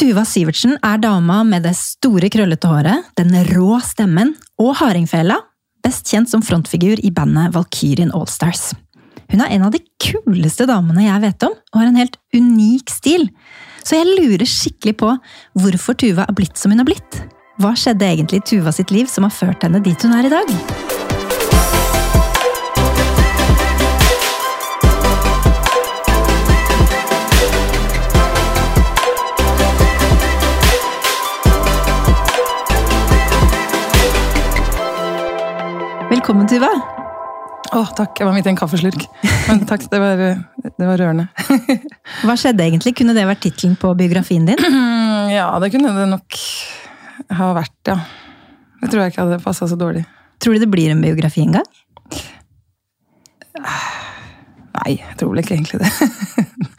[0.00, 5.36] Tuva Sivertsen er dama med det store, krøllete håret, den rå stemmen og hardingfela,
[5.84, 8.70] best kjent som frontfigur i bandet Valkyrien Allstars.
[9.28, 12.94] Hun er en av de kuleste damene jeg vet om, og har en helt unik
[12.94, 13.28] stil.
[13.84, 15.12] Så jeg lurer skikkelig på
[15.60, 17.20] hvorfor Tuva er blitt som hun har blitt.
[17.60, 20.32] Hva skjedde egentlig i Tuva sitt liv som har ført henne dit hun er i
[20.32, 20.99] dag?
[36.30, 36.68] Velkommen, Tuva.
[37.74, 38.20] Å, takk.
[38.20, 39.02] Jeg var midt i en kaffeslurk.
[39.48, 40.20] Men takk, det var,
[40.62, 41.24] det var rørende.
[42.22, 42.92] Hva skjedde egentlig?
[43.00, 44.62] Kunne det vært tittelen på biografien din?
[45.34, 46.38] Ja, det kunne det nok
[47.34, 47.96] ha vært, ja.
[48.78, 50.04] Det tror jeg ikke hadde passa så dårlig.
[50.38, 51.66] Tror du det blir en biografi en gang?
[54.78, 55.90] Nei, jeg tror vel ikke egentlig det.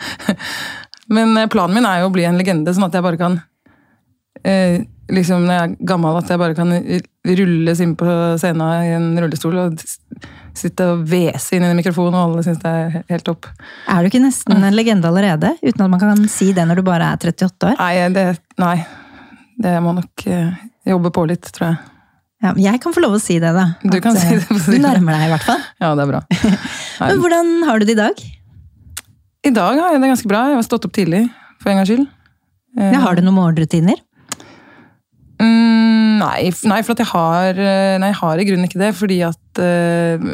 [1.20, 3.42] Men eh, planen min er jo å bli en legende, sånn at jeg bare kan
[4.48, 6.72] eh, liksom Når jeg er gammel, at jeg bare kan
[7.42, 9.84] rulles inn på scenen i en rullestol og
[10.58, 13.48] sitte og hvese inn i mikrofonen, og alle syns det er helt topp.
[13.92, 15.54] Er du ikke nesten en legende allerede?
[15.62, 17.78] Uten at man kan si det når du bare er 38 år?
[17.80, 18.26] Nei, det,
[18.62, 18.76] nei.
[19.64, 20.62] det må nok eh,
[20.92, 21.82] jobbe på litt, tror jeg.
[22.42, 23.68] Ja, jeg kan få lov å si det, da.
[23.84, 24.62] Du kan At, si eh, det.
[24.66, 25.62] Du nærmer deg i hvert fall.
[25.84, 26.22] Ja, det er bra.
[27.12, 28.24] Men hvordan har du det i dag?
[29.42, 30.48] I dag har jeg det ganske bra.
[30.50, 31.28] Jeg har stått opp tidlig,
[31.62, 32.08] for en gangs skyld.
[32.80, 34.00] Ja, har du noen morgenrutiner?
[35.42, 39.22] Mm, nei, nei, for jeg har eh, Nei, jeg har i grunnen ikke det, fordi
[39.26, 40.28] at øh,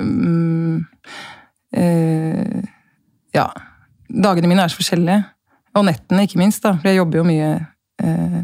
[1.71, 2.59] eh,
[3.37, 3.47] Ja.
[4.07, 5.23] Dagene mine er så forskjellige.
[5.75, 6.63] Og nettene, ikke minst.
[6.63, 7.49] da, For jeg jobber jo mye
[8.03, 8.37] øh,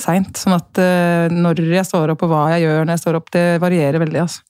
[0.00, 0.40] seint.
[0.40, 3.28] Sånn at øh, når jeg står opp, og hva jeg gjør når jeg står opp,
[3.36, 4.24] det varierer veldig.
[4.24, 4.40] altså.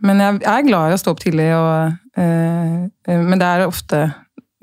[0.00, 3.98] Men jeg, jeg er glad i å stå opp tidlig, og, men det er ofte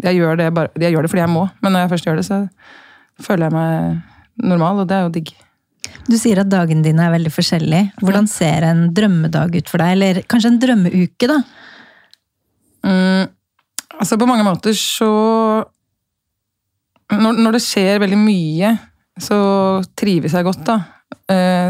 [0.02, 2.20] jeg gjør, det bare, jeg gjør det fordi jeg må, men når jeg først gjør
[2.20, 2.40] det, så
[3.22, 5.32] føler jeg meg normal, og det er jo digg.
[6.08, 7.94] Du sier at dagene dine er veldig forskjellige.
[8.04, 9.96] Hvordan ser en drømmedag ut for deg?
[9.98, 11.40] Eller kanskje en drømmeuke, da?
[12.88, 13.26] Mm,
[13.98, 15.10] altså på mange måter så
[17.12, 18.72] når, når det skjer veldig mye,
[19.22, 19.38] så
[19.98, 20.78] trives jeg godt, da.
[21.32, 21.70] Eh,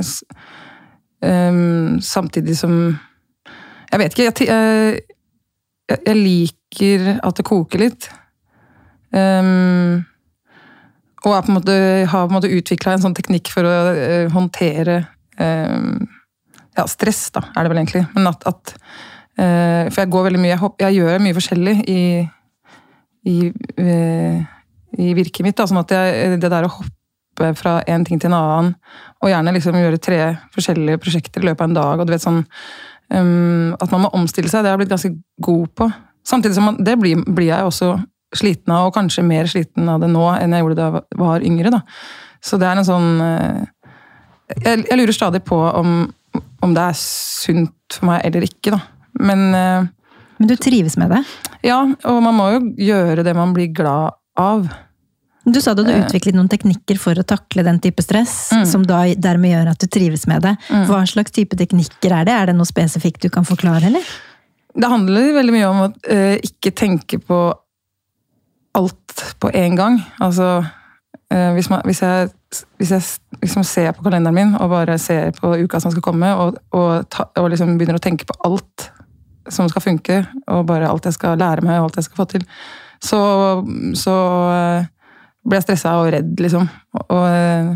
[1.25, 2.97] ehm, samtidig som
[3.87, 4.23] Jeg vet ikke.
[4.23, 4.99] Jeg, eh,
[5.87, 8.09] jeg, jeg liker at det koker litt.
[9.15, 10.03] Ehm,
[11.25, 11.73] og på måte,
[12.09, 14.99] har på en måte utvikla en sånn teknikk for å uh, håndtere
[15.39, 15.93] uh,
[16.77, 18.03] ja, stress, da, er det vel egentlig.
[18.13, 22.01] Men at, at uh, For jeg går veldig mye Jeg, jeg gjør mye forskjellig i,
[23.27, 23.37] i,
[24.97, 25.57] i virket mitt.
[25.57, 28.69] Da, sånn at jeg, det der å hoppe fra en ting til en annen,
[29.21, 30.21] og gjerne liksom gjøre tre
[30.55, 32.39] forskjellige prosjekter i løpet av en dag, og du vet sånn
[33.13, 35.11] um, At man må omstille seg, det har jeg blitt ganske
[35.45, 35.89] god på.
[36.25, 37.91] Samtidig som man, det blir, blir jeg også
[38.35, 41.41] sliten av, og kanskje mer sliten av det nå enn jeg gjorde da jeg var-
[41.47, 41.71] yngre.
[41.71, 41.81] da.
[42.41, 43.65] Så det er en sånn eh,
[44.63, 46.13] jeg, jeg lurer stadig på om,
[46.63, 48.81] om det er sunt for meg eller ikke, da.
[49.19, 49.87] Men eh,
[50.39, 51.23] Men du trives med det?
[51.63, 52.59] ja, og man må jo
[52.91, 54.67] gjøre det man blir glad av.
[55.47, 58.65] Du sa da du utviklet noen teknikker for å takle den type stress, Mm.
[58.67, 60.57] som da dermed gjør at du trives med det.
[60.69, 62.33] Hva slags type teknikker er det?
[62.35, 64.03] Er det noe spesifikt du kan forklare, eller?
[64.75, 67.39] Det handler veldig mye om å eh, ikke tenke på
[68.77, 69.99] alt på en gang.
[70.23, 70.49] Altså
[71.31, 72.29] eh, hvis, man, hvis jeg,
[72.79, 73.03] hvis jeg
[73.41, 77.07] liksom ser på kalenderen min og bare ser på uka som skal komme, og, og,
[77.13, 78.91] ta, og liksom begynner å tenke på alt
[79.49, 80.21] som skal funke,
[80.51, 82.45] og bare alt jeg skal lære meg og alt jeg skal få til,
[83.03, 83.19] så,
[83.95, 84.15] så
[84.51, 84.87] eh,
[85.47, 86.65] blir jeg stressa og redd, liksom.
[87.05, 87.69] Og, eh,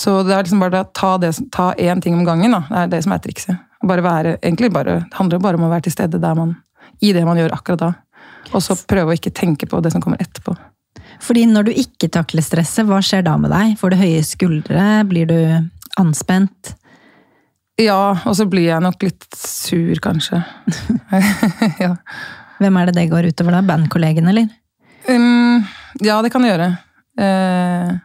[0.00, 2.50] så det er liksom bare å ta det- ta én ting om gangen.
[2.50, 2.60] Da.
[2.68, 3.58] Det er det som er trikset.
[3.86, 6.56] Bare være, egentlig bare, det handler bare om å være til stede der man,
[7.00, 7.92] i det man gjør akkurat da.
[8.50, 10.56] Og så prøve å ikke tenke på det som kommer etterpå.
[11.20, 13.76] Fordi når du ikke takler stresset, hva skjer da med deg?
[13.80, 14.84] Får du høye skuldre?
[15.08, 15.38] Blir du
[16.00, 16.74] anspent?
[17.80, 20.42] Ja, og så blir jeg nok litt sur, kanskje.
[21.84, 21.94] ja.
[22.60, 23.64] Hvem er det det går utover da?
[23.64, 24.48] Bandkollegen, eller?
[25.08, 25.64] Um,
[26.04, 26.70] ja, det kan det gjøre.
[27.20, 27.96] Uh,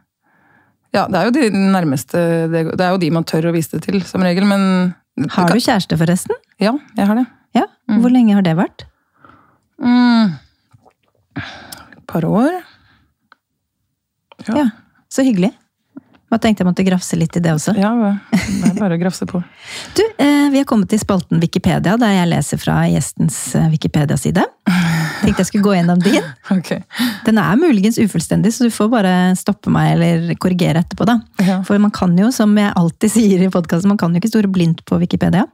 [0.96, 2.20] ja, det er jo de nærmeste
[2.50, 4.96] Det det er jo de man tør å vise det til, som regel, men
[5.36, 6.40] Har du kjæreste, forresten?
[6.62, 7.26] Ja, jeg har det.
[7.56, 7.68] Ja.
[8.00, 8.88] Hvor lenge har det vært?
[9.82, 10.34] Mm.
[11.36, 12.62] Et par år.
[14.48, 14.58] Ja.
[14.58, 14.70] Ja.
[15.12, 15.54] Så hyggelig.
[16.36, 17.72] Jeg tenkte jeg måtte grafse litt i det også.
[17.80, 17.94] Ja,
[18.34, 19.40] det er bare å grafse på.
[19.98, 24.44] Du, eh, vi har kommet til spalten Wikipedia, der jeg leser fra gjestens eh, Wikipedia-side.
[25.22, 26.20] Tenkte jeg skulle gå gjennom din.
[26.56, 26.84] Okay.
[27.26, 31.08] Den er muligens ufullstendig, så du får bare stoppe meg eller korrigere etterpå.
[31.08, 31.16] da.
[31.42, 31.58] Ja.
[31.66, 34.52] For man kan jo, som jeg alltid sier i podkasten, man kan jo ikke store
[34.52, 35.48] blindt på Wikipedia.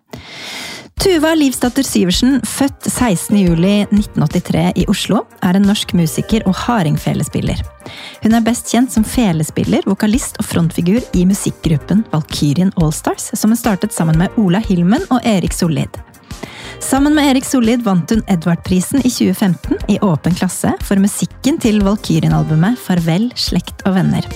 [1.01, 7.63] Tuva Livsdatter Syversen, født 16.07.1983 i Oslo, er en norsk musiker og hardingfelespiller.
[8.21, 13.57] Hun er best kjent som felespiller, vokalist og frontfigur i musikkgruppen Valkyrien Allstars, som hun
[13.57, 15.97] startet sammen med Ola Hilmen og Erik Sollid.
[16.77, 21.81] Sammen med Erik Sollid vant hun Edvard-prisen i 2015 i Åpen klasse for musikken til
[21.81, 24.29] Valkyrien-albumet Farvel, slekt og venner.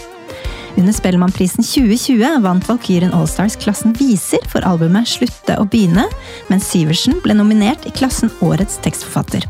[0.77, 6.04] Under Spellemannprisen 2020 vant Valkyrien Allstars klassen Viser for albumet Slutte å begynne,
[6.51, 9.48] mens Syversen ble nominert i klassen Årets tekstforfatter.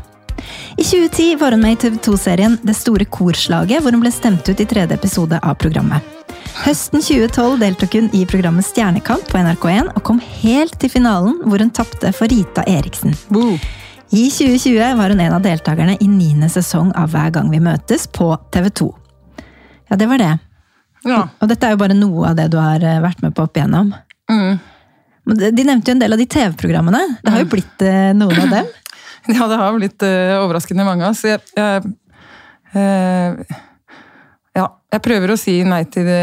[0.76, 4.46] I 2010 var hun med i TV 2-serien Det store korslaget, hvor hun ble stemt
[4.46, 6.04] ut i tredje episode av programmet.
[6.62, 11.60] Høsten 2012 deltok hun i programmet Stjernekamp på NRK1 og kom helt til finalen, hvor
[11.60, 13.16] hun tapte for Rita Eriksen.
[13.34, 13.58] Boo.
[14.14, 18.06] I 2020 var hun en av deltakerne i niende sesong av Hver gang vi møtes
[18.06, 18.92] på TV 2.
[19.90, 20.36] Ja, det var det.
[21.06, 21.26] Ja.
[21.40, 23.58] Og dette er jo bare noe av det du har eh, vært med på opp
[23.58, 23.92] igjennom.
[24.30, 24.58] Mm.
[25.26, 27.02] De- nevnte jo en del av de TV-programmene.
[27.22, 28.74] Det har jo blitt eh, noen av dem.
[29.26, 31.08] Ja, det har blitt eh, overraskende mange.
[31.18, 31.80] Så jeg, jeg,
[32.76, 33.56] uh,
[34.54, 36.20] ja, jeg prøver å si nei til det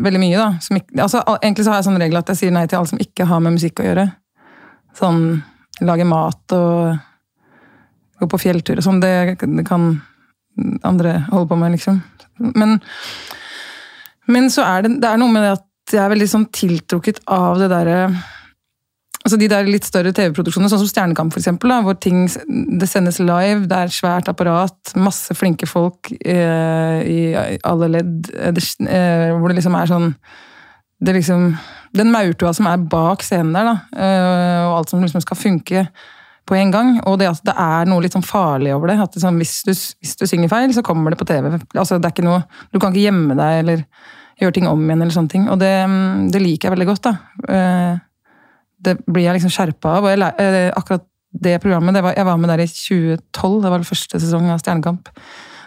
[0.00, 0.38] veldig mye.
[0.38, 0.46] Da.
[0.64, 2.88] Som ikke, altså, egentlig så har jeg sånn regel at jeg sier nei til alt
[2.94, 4.06] som ikke har med musikk å gjøre.
[4.96, 5.20] Sånn
[5.84, 6.96] lage mat og
[8.18, 9.02] gå på fjelltur og sånn.
[9.04, 9.12] Det,
[9.44, 9.90] det kan
[10.88, 12.00] andre holde på med, liksom.
[12.56, 12.78] Men,
[14.32, 17.22] men så er det, det er noe med det at jeg er veldig sånn tiltrukket
[17.32, 18.02] av det derre
[19.28, 22.22] Altså De der litt større TV-produksjonene, sånn som Stjernekamp, for eksempel, da, hvor ting
[22.80, 27.18] det sendes live, det er svært apparat, masse flinke folk eh, i
[27.66, 30.06] alle ledd, eh, det, eh, hvor det liksom er sånn
[31.04, 31.50] det liksom,
[31.94, 35.84] Den maurtua som er bak scenen der, da, eh, og alt som liksom skal funke
[36.48, 38.98] på en gang, og det at det er noe litt sånn farlig over det.
[39.02, 41.50] at det, sånn, hvis, du, hvis du synger feil, så kommer det på TV.
[41.74, 43.84] altså det er ikke noe, Du kan ikke gjemme deg eller
[44.40, 45.46] gjøre ting om igjen, eller sånne ting.
[45.52, 47.08] Og det, mm, det liker jeg veldig godt.
[47.08, 47.14] da.
[47.48, 48.00] Eh,
[48.88, 50.04] det blir jeg liksom skjerpa av.
[50.04, 53.70] og jeg, eh, Akkurat det programmet, det var, jeg var med der i 2012, det
[53.70, 55.08] var den første sesong av Stjernekamp.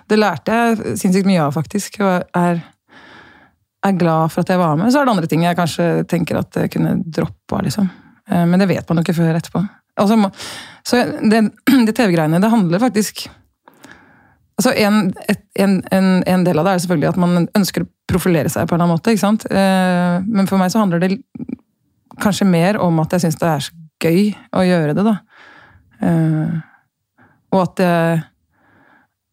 [0.09, 1.99] Det lærte jeg sinnssykt mye av, faktisk.
[2.01, 2.63] Og er,
[3.85, 4.91] er glad for at jeg var med.
[4.91, 7.91] Så er det andre ting jeg kanskje tenker at jeg kunne droppa, liksom.
[8.29, 9.63] Eh, Men det vet man jo ikke før etterpå.
[10.01, 10.17] Altså,
[10.87, 11.51] så det,
[11.87, 13.27] det TV-greiene, det handler faktisk
[14.61, 14.97] Altså en,
[15.57, 18.75] en, en, en del av det er selvfølgelig at man ønsker å profilere seg på
[18.75, 19.13] en eller annen måte.
[19.15, 19.45] ikke sant?
[19.49, 21.15] Eh, Men for meg så handler det
[22.21, 24.21] kanskje mer om at jeg syns det er så gøy
[24.53, 25.15] å gjøre det, da.
[26.05, 26.53] Eh,
[27.51, 27.89] Og at det,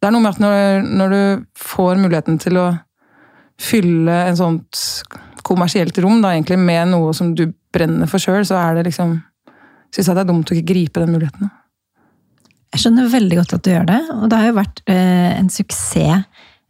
[0.00, 2.66] det er noe med at når, når du får muligheten til å
[3.60, 4.80] fylle en sånt
[5.44, 9.18] kommersielt rom da, egentlig med noe som du brenner for sjøl, så er det liksom
[9.88, 11.48] Syns jeg det er dumt å ikke gripe den muligheten.
[11.48, 11.57] da.
[12.74, 15.48] Jeg skjønner veldig godt at du gjør det, og det har jo vært eh, en
[15.52, 16.26] suksess,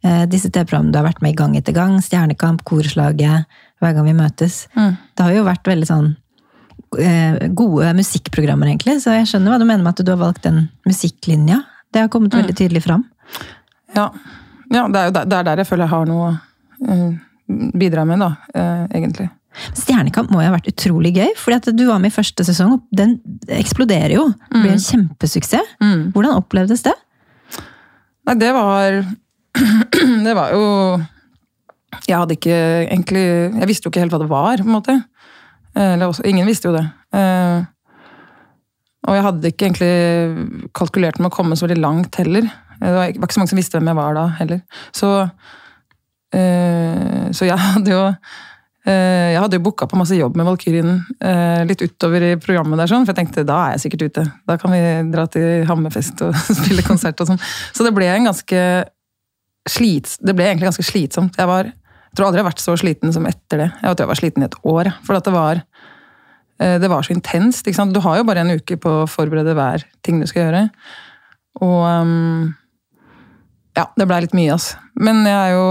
[0.07, 1.99] eh, disse TV-programmene du har vært med i gang etter gang.
[2.05, 3.49] Stjernekamp, Korslaget,
[3.79, 4.65] Hver gang vi møtes.
[4.75, 6.09] Det har jo vært veldig sånn
[6.99, 10.47] eh, gode musikkprogrammer, egentlig, så jeg skjønner hva du mener med at du har valgt
[10.47, 11.63] den musikklinja.
[11.95, 13.05] Det har kommet veldig tydelig fram.
[13.97, 14.11] Ja,
[14.75, 16.33] ja det er jo der, er der jeg føler jeg har noe å
[16.93, 17.11] eh,
[17.79, 19.29] bidra med, da, eh, egentlig.
[19.77, 22.83] Stjernekamp må jo ha vært utrolig gøy, fordi du var med i første sesong, og
[22.95, 23.17] den
[23.49, 24.29] eksploderer jo.
[24.53, 25.77] Det blir en kjempesuksess.
[26.15, 26.95] Hvordan opplevdes det?
[28.29, 28.99] Nei, det var
[30.27, 30.65] Det var jo
[32.07, 32.57] Jeg hadde ikke
[32.91, 33.23] egentlig
[33.59, 34.97] Jeg visste jo ikke helt hva det var, på en måte.
[35.75, 36.85] Eller også, ingen visste jo det.
[37.17, 37.65] Eh,
[39.09, 42.49] Og jeg hadde ikke egentlig kalkulert med å komme så veldig langt heller.
[42.79, 44.61] Det var ikke så mange som visste hvem jeg var da heller.
[44.95, 45.09] Så,
[46.37, 48.19] eh, så jeg hadde jo eh,
[48.89, 52.79] jeg hadde jo booka på masse jobb med Valkyrien eh, litt utover i programmet.
[52.81, 54.25] der sånn, For jeg tenkte da er jeg sikkert ute.
[54.49, 54.81] Da kan vi
[55.13, 57.43] dra til Hammerfest og spille konsert og sånn.
[57.77, 58.09] Så det ble
[59.69, 61.37] slits, det ble egentlig ganske slitsomt.
[61.39, 63.69] Jeg, var, jeg tror aldri jeg har vært så sliten som etter det.
[63.77, 64.91] Jeg tror jeg var sliten i et år.
[65.07, 67.69] For det var eh, det var så intenst.
[67.69, 70.65] Du har jo bare en uke på å forberede hver ting du skal gjøre.
[71.65, 72.55] Og ehm,
[73.79, 74.79] Ja, det blei litt mye, altså.
[74.99, 75.67] Men jeg er jo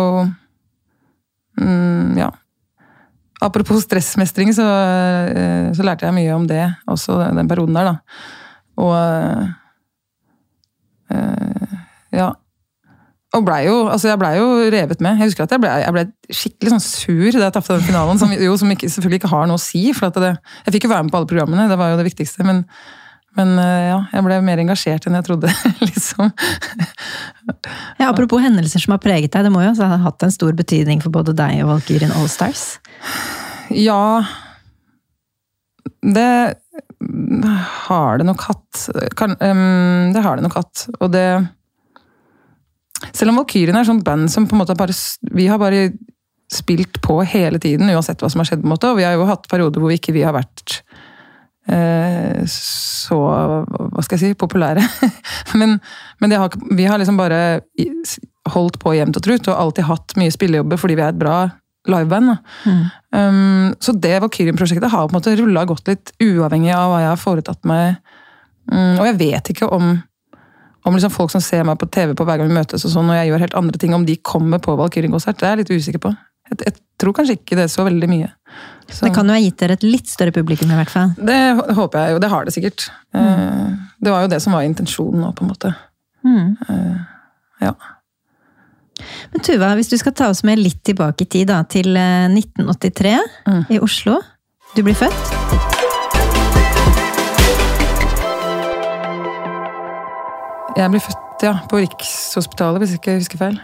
[1.60, 2.32] mm, Ja.
[3.44, 7.96] Apropos stressmestring, så, eh, så lærte jeg mye om det også den perioden der, da.
[8.82, 8.94] Og
[11.14, 11.74] øh,
[12.18, 12.32] Ja.
[13.36, 15.18] Og blei jo, altså jeg blei jo revet med.
[15.20, 16.04] Jeg husker at jeg ble, ble
[16.34, 19.50] skikkelig sånn sur da jeg tapte den finalen, som, jo, som ikke, selvfølgelig ikke har
[19.50, 19.82] noe å si.
[19.94, 20.32] for det,
[20.66, 22.48] Jeg fikk jo være med på alle programmene, det var jo det viktigste.
[22.48, 22.64] Men,
[23.38, 25.52] men eh, ja, jeg ble mer engasjert enn jeg trodde,
[25.90, 26.32] liksom.
[28.00, 30.56] Ja, apropos hendelser som har preget deg, det må jo også ha hatt en stor
[30.58, 32.78] betydning for både deg og Valkyrien Allstars.
[33.70, 34.26] Ja
[36.02, 36.30] Det
[37.88, 38.90] har det nok hatt.
[39.18, 40.88] Kan, um, det har det nok hatt.
[41.00, 41.26] Og det
[43.14, 44.96] Selv om Valkyrien er sånn band som på en måte bare
[45.34, 45.92] Vi har bare
[46.48, 48.64] spilt på hele tiden, uansett hva som har skjedd.
[48.64, 50.82] på en måte, Og vi har jo hatt perioder hvor vi ikke vi har vært
[51.68, 53.20] eh, så
[53.68, 54.84] Hva skal jeg si populære.
[55.60, 55.80] men
[56.20, 57.62] men har, vi har liksom bare
[58.48, 61.38] holdt på jevnt og trutt og alltid hatt mye spillejobber fordi vi er et bra
[61.92, 62.36] liveband.
[62.66, 62.84] Mm.
[63.16, 67.12] Um, så det Valkyrien-prosjektet har på en måte rulla godt litt, uavhengig av hva jeg
[67.14, 67.98] har foretatt meg.
[68.72, 69.96] Um, og jeg vet ikke om,
[70.88, 73.12] om liksom folk som ser meg på TV på hver gang vi møtes, og sånn,
[73.12, 75.40] og jeg gjør helt andre ting, om de kommer på Valkyrien-konsert.
[75.40, 76.14] Det er jeg litt usikker på.
[76.48, 78.30] Jeg, jeg, tror kanskje ikke det er så veldig mye.
[78.88, 79.04] Så.
[79.04, 81.12] Det kan jo ha gitt dere et litt større publikum, i hvert fall.
[81.20, 81.42] Det
[81.78, 82.22] håper jeg jo.
[82.24, 82.88] Det har det sikkert.
[83.14, 83.28] Mm.
[83.28, 85.74] Uh, det var jo det som var intensjonen nå, på en måte.
[86.26, 86.56] Mm.
[86.70, 86.98] Uh,
[87.64, 87.76] ja.
[89.34, 93.14] Men Tuva, hvis du skal ta oss med litt tilbake i tid, da, til 1983
[93.14, 93.64] eh, mm.
[93.76, 94.20] i Oslo.
[94.76, 95.34] Du blir født?
[100.78, 103.58] Jeg blir født, ja, på Rikshospitalet, hvis jeg ikke husker feil.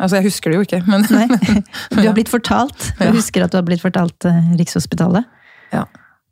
[0.00, 1.26] Altså, jeg husker det jo ikke, men Nei,
[1.94, 2.88] Du har blitt fortalt.
[2.98, 5.28] Du husker at du har blitt fortalt uh, Rikshospitalet.
[5.74, 5.84] Ja.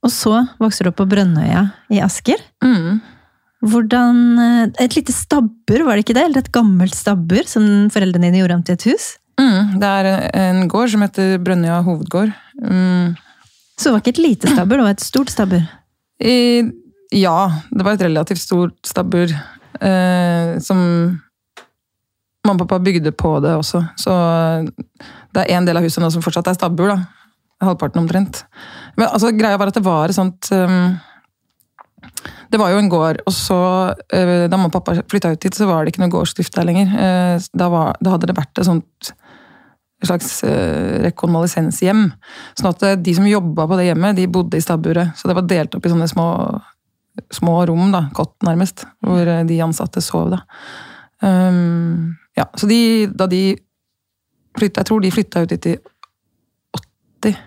[0.03, 2.41] Og så vokser du opp på Brønnøya i Asker.
[2.65, 2.99] Mm.
[3.63, 6.25] Hvordan eh, Et lite stabbur, var det ikke det?
[6.27, 9.09] Eller et gammelt stabbur som foreldrene dine gjorde om til et hus?
[9.41, 10.09] Mm, det er
[10.43, 12.35] en gård som heter Brønnøya hovedgård.
[12.61, 13.15] Mm.
[13.79, 15.63] Så det var ikke et lite stabbur, det var et stort stabbur?
[16.23, 16.37] I,
[17.17, 17.39] ja,
[17.71, 19.33] det var et relativt stort stabbur.
[19.83, 20.79] Eh, som
[22.47, 23.83] mamma og pappa bygde på det også.
[23.99, 24.13] Så
[25.33, 26.93] det er en del av huset nå som fortsatt er stabbur.
[26.93, 27.01] da.
[27.63, 28.45] Halvparten omtrent.
[28.97, 30.97] Men altså, greia var at det var et sånt um,
[32.53, 33.59] det var jo en gård, og så
[34.13, 36.69] eh, Da mamma og pappa flytta ut hit, så var det ikke noe gårdsdrift der
[36.69, 36.95] lenger.
[37.07, 39.13] Eh, da, var, da hadde det vært et sånt
[40.03, 42.09] et slags uh, rekonvalesenshjem.
[42.59, 45.13] Sånn at de som jobba på det hjemmet, de bodde i stabburet.
[45.15, 46.25] Så det var delt opp i sånne små,
[47.31, 50.35] små rom, da, kott nærmest, hvor de ansatte sov.
[50.35, 50.41] da.
[51.23, 53.55] Um, ja, så de, da de
[54.59, 55.77] flytta Jeg tror de flytta ut hit i
[57.23, 57.39] 80.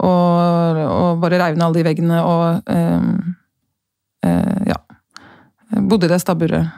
[0.00, 3.29] Og, og bare reiv ned alle de veggene og um.
[5.70, 6.70] Bodde i det stabburet.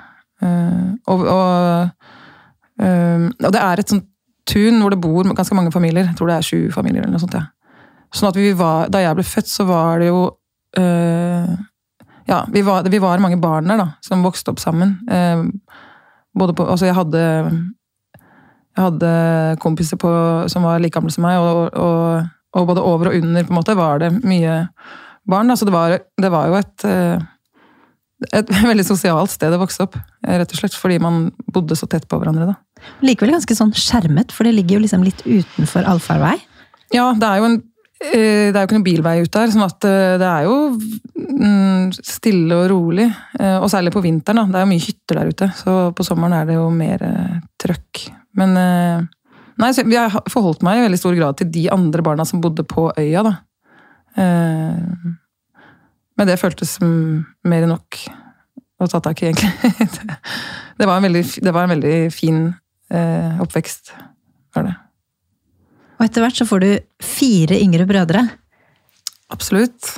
[0.42, 1.90] Uh, og, og,
[2.82, 4.08] um, og, det er et sånt
[4.48, 6.08] tun hvor det bor ganske mange familier.
[6.10, 7.04] Jeg tror det er sju familier.
[7.04, 7.46] eller noe sånt, ja.
[8.12, 10.24] Sånn at var, Da jeg ble født, så var det jo
[10.78, 11.52] uh,
[12.28, 14.98] Ja, vi var, vi var, mange barn der da, som vokste opp sammen.
[16.34, 17.22] både på, altså jeg hadde
[18.72, 20.10] jeg hadde kompiser på,
[20.48, 22.22] som var like gamle som meg, og, og
[22.52, 24.56] og både over og under på en måte var det mye
[25.28, 25.48] barn.
[25.48, 25.56] Da.
[25.56, 27.22] Så det var, det var jo et, eh,
[28.30, 29.98] et veldig sosialt sted å vokse opp.
[30.26, 32.52] Rett og slett fordi man bodde så tett på hverandre.
[32.52, 32.86] da.
[33.06, 36.36] Likevel ganske sånn skjermet, for det ligger jo liksom litt utenfor allfarvei?
[36.94, 37.58] Ja, det er jo en
[38.02, 40.56] eh, det er jo ikke noen bilvei ut der, sånn at eh, det er jo
[40.74, 43.08] mm, stille og rolig.
[43.62, 44.42] Og særlig på vinteren.
[44.42, 44.50] da.
[44.50, 47.02] Det er jo mye hytter der ute, så på sommeren er det jo mer
[47.62, 48.06] trøkk.
[48.38, 48.56] Men
[49.60, 52.64] Nei, så Jeg forholdt meg i veldig stor grad til de andre barna som bodde
[52.66, 53.22] på øya.
[53.22, 53.34] da.
[56.22, 57.96] Men det føltes mer enn nok
[58.78, 59.50] å ta tak i, egentlig.
[60.78, 62.36] det, var en veldig, det var en veldig fin
[62.94, 63.90] eh, oppvekst,
[64.54, 64.74] var det.
[65.98, 66.68] Og etter hvert så får du
[67.02, 68.22] fire yngre brødre.
[69.34, 69.96] Absolutt.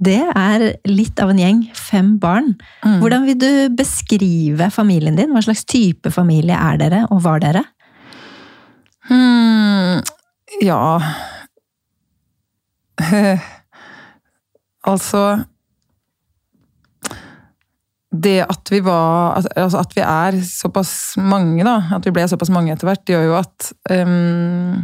[0.00, 1.60] Det er litt av en gjeng.
[1.76, 2.54] Fem barn.
[2.80, 2.98] Mm.
[3.02, 5.36] Hvordan vil du beskrive familien din?
[5.36, 7.66] Hva slags type familie er dere, og var dere?
[9.10, 10.00] Hmm,
[10.64, 10.80] ja
[14.90, 15.20] Altså
[18.22, 22.52] Det at vi var Altså at vi er såpass mange, da, at vi ble såpass
[22.54, 24.76] mange etter hvert, gjør jo at um,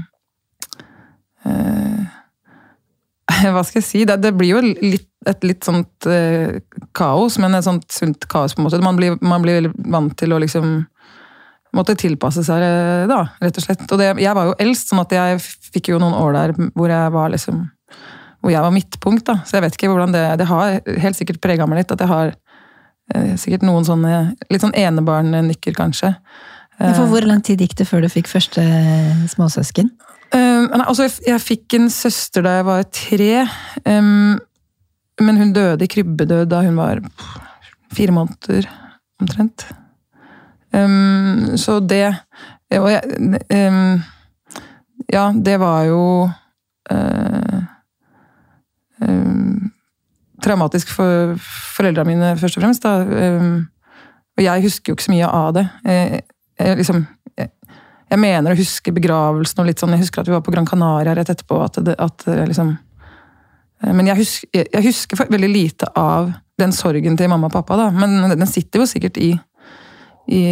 [1.46, 2.02] uh,
[3.54, 4.04] Hva skal jeg si?
[4.08, 6.58] Det, det blir jo litt, et litt sånt uh,
[6.98, 8.82] kaos, men et sånt sunt kaos, på en måte.
[8.84, 10.80] Man blir, man blir vant til å liksom
[11.76, 13.84] måtte tilpasse seg, eh, da, rett og slett.
[13.88, 15.38] Og det, jeg var jo eldst, sånn at jeg
[15.72, 17.64] fikk jo noen år der hvor jeg var liksom
[18.42, 19.24] hvor jeg var midtpunkt.
[19.28, 21.92] da, Så jeg vet ikke hvordan det Det har helt sikkert prega meg litt.
[21.94, 22.34] At jeg har
[23.40, 24.12] sikkert noen sånne
[24.52, 26.14] litt sånn enebarn-nykker, kanskje.
[26.78, 28.62] For Hvor lang tid gikk det før du fikk første
[29.30, 29.90] småsøsken?
[30.32, 33.30] Nei, altså, jeg, fikk en søster da jeg var tre.
[33.84, 34.40] Um,
[35.20, 37.02] men hun døde i krybbedød da hun var
[37.92, 38.68] fire måneder,
[39.20, 39.66] omtrent.
[40.72, 42.14] Um, så det
[42.72, 43.02] Og jeg
[43.68, 44.00] um,
[45.12, 46.30] Ja, det var jo
[46.92, 47.58] uh,
[49.04, 49.51] um,
[50.44, 51.34] traumatisk for
[51.76, 52.84] foreldrene mine, først og fremst.
[52.84, 53.32] Da.
[54.36, 55.66] og jeg husker jo ikke så mye av det.
[55.86, 56.22] Jeg,
[56.60, 57.02] jeg, liksom,
[57.38, 57.50] jeg,
[58.10, 59.94] jeg mener å huske begravelsen og litt sånn.
[59.96, 61.60] Jeg husker at vi var på Gran Canaria rett etterpå.
[61.64, 62.76] at, det, at liksom
[63.82, 66.28] men jeg husker, jeg husker, veldig lite av
[66.60, 67.80] den sorgen til mamma og pappa.
[67.80, 69.32] da, Men den sitter jo sikkert i
[70.28, 70.42] i,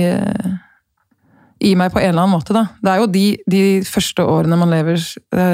[1.61, 2.55] i, meg på en eller annen måte.
[2.57, 2.67] Da.
[2.81, 5.03] Det er jo de, de første årene man lever,
[5.35, 5.51] det,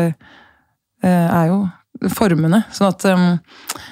[1.04, 1.60] er jo
[2.12, 2.64] formene.
[2.74, 3.84] Sånn at um, eh,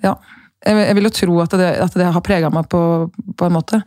[0.00, 0.14] Ja.
[0.60, 3.56] Jeg, jeg vil jo tro at det, at det har prega meg på, på en
[3.56, 3.80] måte.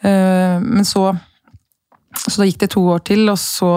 [0.00, 1.16] Eh, men så
[2.16, 3.72] Så da gikk det to år til, og så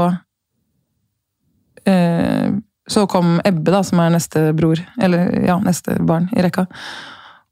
[1.86, 2.50] eh,
[2.90, 6.66] Så kom Ebbe, da, som er neste bror, eller ja, neste barn i rekka.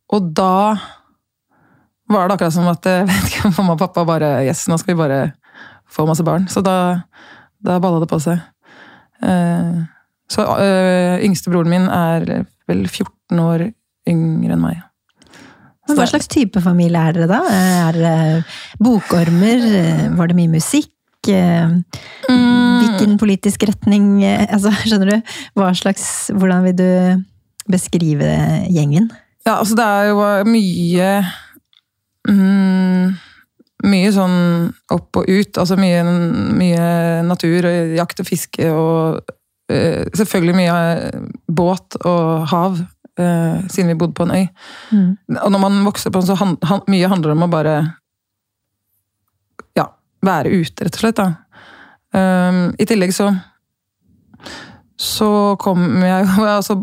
[0.09, 0.77] Og da
[2.07, 4.95] var det akkurat som at jeg vet ikke, mamma og pappa bare Yes, nå skal
[4.95, 5.19] vi bare
[5.91, 6.47] få masse barn.
[6.49, 7.03] Så da,
[7.61, 8.41] da balla det på seg.
[10.31, 13.69] Så øh, yngstebroren min er vel 14 år
[14.07, 14.83] yngre enn meg.
[15.87, 17.39] Men hva slags type familie er dere da?
[17.47, 18.17] Er det
[18.83, 19.63] bokormer?
[20.17, 20.91] Var det mye musikk?
[21.27, 25.33] Hvilken politisk retning altså, Skjønner du?
[25.59, 26.05] Hva slags,
[26.35, 27.23] hvordan vil du
[27.71, 28.29] beskrive
[28.71, 29.09] gjengen?
[29.47, 31.09] Ja, altså det er jo mye
[32.27, 33.15] mm,
[33.87, 34.37] Mye sånn
[34.91, 35.59] opp og ut.
[35.61, 36.01] Altså mye,
[36.57, 36.87] mye
[37.27, 39.35] natur og jakt og fiske og
[39.67, 40.75] selvfølgelig mye
[41.51, 42.79] båt og hav.
[43.17, 44.43] Uh, siden vi bodde på en øy.
[44.93, 45.17] Mm.
[45.41, 47.73] Og når man vokser på en så han, han, mye handler det om å bare
[49.73, 49.87] ja,
[50.21, 51.17] være ute, rett og slett.
[51.17, 51.31] da.
[52.13, 53.31] Um, I tillegg så
[54.97, 55.29] så
[55.61, 56.25] kom jeg
[56.57, 56.79] altså,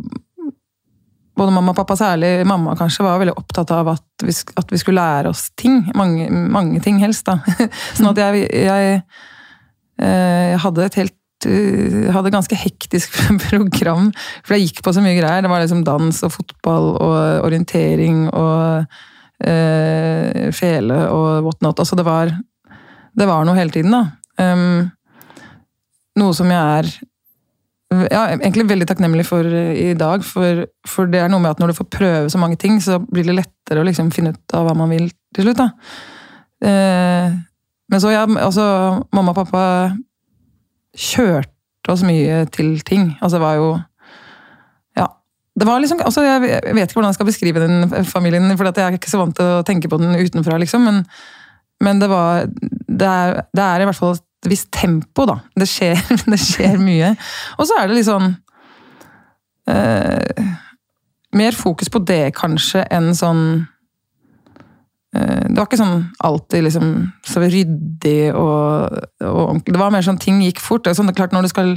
[1.35, 4.79] Både mamma og pappa, særlig mamma, kanskje, var veldig opptatt av at vi, at vi
[4.79, 5.81] skulle lære oss ting.
[5.99, 7.27] Mange, mange ting, helst.
[7.27, 7.41] da.
[7.97, 9.01] sånn at jeg, jeg,
[9.99, 13.15] jeg hadde et helt hadde ganske hektisk
[13.49, 14.11] program,
[14.45, 15.45] for jeg gikk på så mye greier.
[15.45, 18.85] Det var liksom dans og fotball og orientering og
[19.45, 21.81] eh, fele og whatnot.
[21.81, 22.35] Altså det var,
[23.15, 24.05] det var noe hele tiden, da.
[24.35, 24.91] Um,
[26.19, 26.89] noe som jeg er
[28.11, 30.25] ja, egentlig veldig takknemlig for i dag.
[30.27, 32.99] For, for, det er noe med at når du får prøve så mange ting, så
[33.03, 35.61] blir det lettere å liksom finne ut av hva man vil til slutt.
[35.61, 35.69] da.
[36.65, 37.37] Eh,
[37.93, 38.65] men så, ja, altså,
[39.15, 39.65] mamma og pappa
[40.95, 43.13] kjørte oss mye til ting.
[43.21, 43.69] Altså, det var jo
[44.97, 45.07] Ja.
[45.59, 48.79] Det var liksom, altså, jeg vet ikke hvordan jeg skal beskrive den familien, for jeg
[48.79, 50.83] er ikke så vant til å tenke på den utenfra, liksom.
[50.83, 51.05] Men,
[51.81, 52.47] men det var
[52.89, 55.39] det er, det er, i hvert fall et visst tempo, da.
[55.57, 56.01] Det skjer,
[56.33, 57.15] det skjer mye.
[57.59, 58.35] Og så er det litt sånn
[59.71, 60.51] eh,
[61.35, 63.65] Mer fokus på det, kanskje, enn sånn
[65.15, 66.91] det var ikke sånn alltid liksom,
[67.23, 69.61] så ryddig og, og.
[69.67, 70.89] Det var mer sånn ting gikk fort.
[70.91, 71.75] Sånn, det er klart Når du skal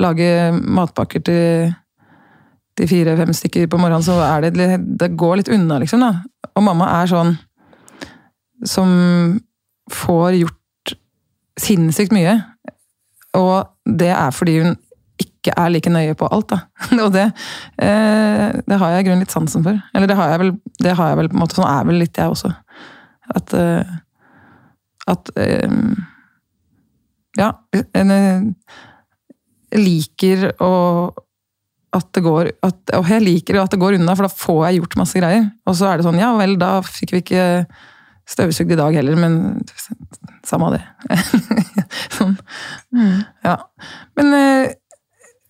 [0.00, 1.74] lage matpakker til,
[2.78, 6.00] til fire-fem stykker på morgenen, så er det Det går litt unna, liksom.
[6.00, 6.22] da.
[6.56, 7.36] Og mamma er sånn
[8.68, 8.90] som
[9.92, 10.96] får gjort
[11.60, 12.38] sinnssykt mye.
[13.36, 14.76] Og det er fordi hun
[15.42, 16.60] ikke er like nøye på alt, da.
[17.04, 17.26] Og det,
[17.82, 19.80] eh, det har jeg i grunnen litt sansen for.
[19.92, 20.54] Eller det har jeg vel,
[20.86, 22.54] det har jeg vel på en måte, sånn er vel litt jeg også.
[23.34, 23.92] At eh,
[25.10, 25.76] At eh,
[27.38, 27.50] Ja.
[27.72, 28.54] Jeg
[29.80, 30.72] liker å
[31.92, 34.78] at det går at, Og jeg liker at det går unna, for da får jeg
[34.80, 35.44] gjort masse greier.
[35.68, 37.42] Og så er det sånn, ja vel, da fikk vi ikke
[38.32, 39.32] støvsugd i dag heller, men
[40.46, 40.84] samme av det.
[42.16, 42.36] sånn.
[42.96, 43.18] Mm.
[43.44, 43.56] Ja.
[44.16, 44.26] Men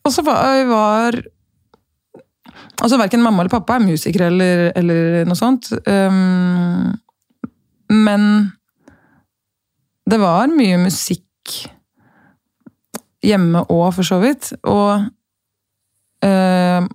[0.03, 1.23] og så var, var
[2.83, 5.69] Altså verken mamma eller pappa er musikere eller, eller noe sånt.
[5.87, 6.91] Um,
[7.93, 8.25] men
[10.11, 11.55] det var mye musikk
[13.23, 14.51] hjemme òg, for så vidt.
[14.67, 15.07] Og,
[16.27, 16.89] uh,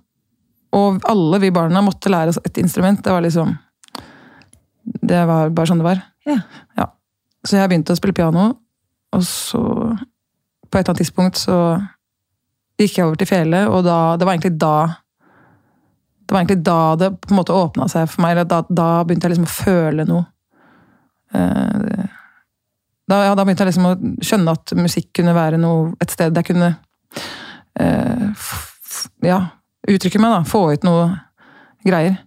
[0.76, 3.00] og alle vi barna måtte lære oss et instrument.
[3.04, 3.56] Det var liksom
[5.08, 6.04] Det var bare sånn det var.
[6.28, 6.40] Ja.
[6.76, 6.90] ja.
[7.46, 8.50] Så jeg begynte å spille piano,
[9.12, 9.62] og så
[10.68, 11.78] På et eller annet tidspunkt så
[12.78, 14.74] gikk jeg over til fjellet, og da, det var egentlig da
[16.28, 18.36] det var egentlig da det på en måte åpna seg for meg.
[18.50, 20.26] Da, da, begynte jeg liksom å føle noe.
[21.32, 22.02] Eh,
[23.08, 23.94] da, ja, da, begynte jeg liksom å
[24.28, 26.74] skjønne at musikk kunne være noe, et sted jeg kunne
[27.80, 28.50] uh,
[29.24, 29.38] ja,
[29.88, 30.34] uttrykke meg.
[30.34, 31.06] da, Få ut noe
[31.88, 32.18] greier.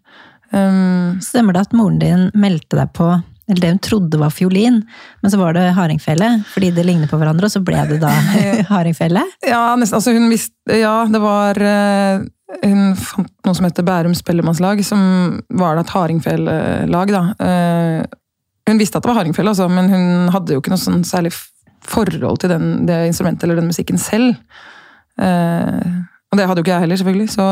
[0.50, 3.12] Um, Stemmer det at moren din meldte deg på
[3.52, 4.80] eller det hun trodde var fiolin,
[5.22, 8.12] men så var det hardingfele, fordi det ligner på hverandre, og så ble det da
[8.72, 9.24] hardingfele?
[9.48, 9.98] ja, nesten.
[10.00, 12.24] Altså, hun visste Ja, det var uh,
[12.62, 15.02] Hun fant noe som heter Bærum Spellemannslag, som
[15.50, 17.24] var da et hardingfelelag, da.
[17.42, 18.18] Uh,
[18.70, 21.34] hun visste at det var hardingfele, altså, men hun hadde jo ikke noe sånn særlig
[21.82, 24.38] forhold til den, det instrumentet eller den musikken selv.
[25.20, 27.48] Uh, og det hadde jo ikke jeg heller, selvfølgelig, så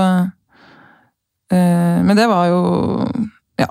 [1.50, 2.60] Men det var jo
[3.58, 3.66] Ja,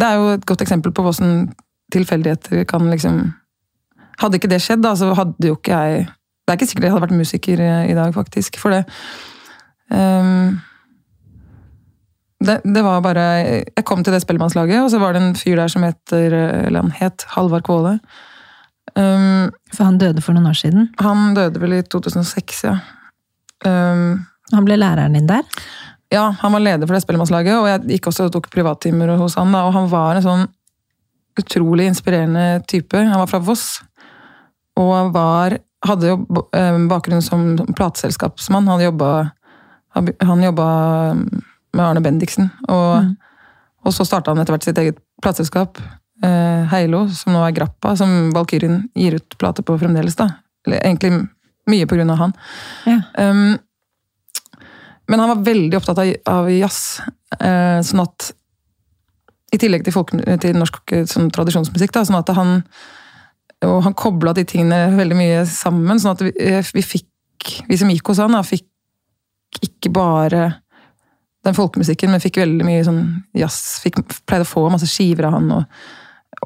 [0.00, 1.50] det er jo et godt eksempel på hvordan
[1.92, 3.28] tilfeldigheter kan liksom
[4.20, 6.92] Hadde ikke det skjedd, da, så hadde jo ikke jeg Det er ikke sikkert jeg
[6.92, 8.58] hadde vært musiker i dag, faktisk.
[8.60, 8.82] For det
[9.88, 10.58] um,
[12.40, 13.24] det, det, var bare
[13.68, 16.82] Jeg kom til det spellemannslaget, og så var det en fyr der som heter Eller
[16.82, 17.98] han het Halvard Kvåle.
[18.96, 20.88] Um, for han døde for noen år siden?
[21.00, 22.78] Han døde vel i 2006, ja.
[23.64, 25.46] Um, han ble læreren din der?
[26.10, 29.36] Ja, han var leder for det spellemannslaget, og jeg gikk også og tok privattimer hos
[29.38, 29.52] han.
[29.54, 30.48] da, Og han var en sånn
[31.38, 32.96] utrolig inspirerende type.
[32.96, 33.80] Han var fra Voss.
[34.80, 38.68] Og var, hadde jo eh, bakgrunn som plateselskapsmann.
[38.70, 39.30] Han jobba,
[39.94, 40.68] han jobba
[41.14, 42.50] med Arne Bendiksen.
[42.68, 43.14] Og,
[43.84, 45.80] og så starta han etter hvert sitt eget plateselskap,
[46.24, 50.16] eh, Heilo, som nå er Grappa, som Valkyrien gir ut plate på fremdeles.
[50.18, 50.30] da.
[50.66, 51.26] Eller egentlig
[51.70, 52.32] mye på grunn av han.
[52.88, 53.00] Ja.
[53.18, 53.58] Um,
[55.10, 57.00] men han var veldig opptatt av, av jazz.
[57.38, 58.30] eh, sånn at
[59.50, 61.92] I tillegg til, folk, til norsk sånn tradisjonsmusikk.
[61.94, 62.60] Da, sånn at han
[63.66, 66.00] og han kobla de tingene veldig mye sammen.
[66.00, 68.66] sånn at vi, eh, vi fikk, vi som gikk hos han, da, fikk
[69.60, 70.62] ikke bare
[71.44, 73.02] den folkemusikken, men fikk veldig mye sånn
[73.36, 73.80] jazz.
[73.84, 75.50] Fikk, pleide å få masse skiver av han.
[75.52, 75.64] Og,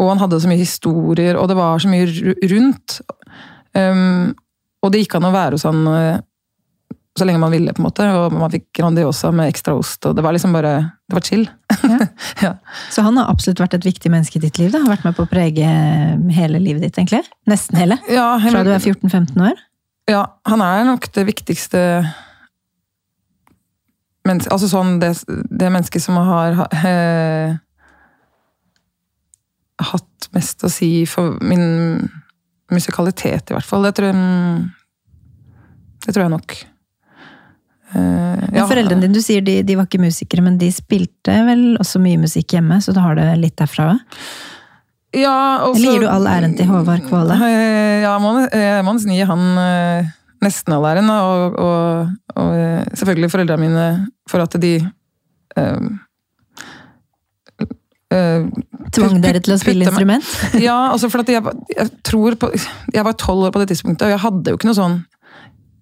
[0.00, 3.00] og han hadde så mye historier, og det var så mye rundt.
[3.74, 4.34] Um,
[4.82, 6.22] og det gikk an å være hos han eh,
[7.18, 8.07] så lenge man ville, på en måte.
[8.11, 10.74] Og man fikk Grandiosa med ekstra ost, og det var liksom bare
[11.07, 11.44] Det var chill.
[11.83, 11.98] Ja.
[12.46, 12.53] ja.
[12.90, 14.72] Så han har absolutt vært et viktig menneske i ditt liv?
[14.72, 14.81] da?
[14.83, 15.68] Har vært med på å prege
[16.35, 17.22] hele livet ditt, egentlig?
[17.50, 18.00] Nesten hele?
[18.11, 19.61] Ja, Fra du er 14-15 år?
[20.11, 21.81] Ja, han er nok det viktigste
[24.24, 25.12] mennesket Altså sånn det,
[25.53, 27.57] det mennesket som har eh,
[29.85, 32.09] hatt mest å si for min
[32.72, 33.85] musikalitet, i hvert fall.
[33.85, 34.70] Det tror jeg,
[36.07, 36.57] det tror jeg nok.
[37.94, 38.00] Eh,
[38.50, 41.76] Men ja, Foreldrene dine du sier de, de var ikke musikere, men de spilte vel
[41.83, 44.20] også mye musikk hjemme, så da har du litt derfra òg?
[45.14, 47.37] Ja, også, Eller gir du all æren til Håvard Kvåle?
[47.38, 50.09] Eh, Ja, må, jeg må nesten gi han eh,
[50.42, 51.07] nesten all æren.
[51.14, 53.85] Og, og, og eh, selvfølgelig foreldrene mine
[54.28, 55.87] for at de eh,
[58.11, 58.48] eh,
[58.94, 60.26] Tvang dere til å spille instrument?
[60.61, 62.50] Ja, altså for at jeg, jeg tror på
[62.94, 64.98] Jeg var tolv år på det tidspunktet, og jeg hadde jo ikke noe sånn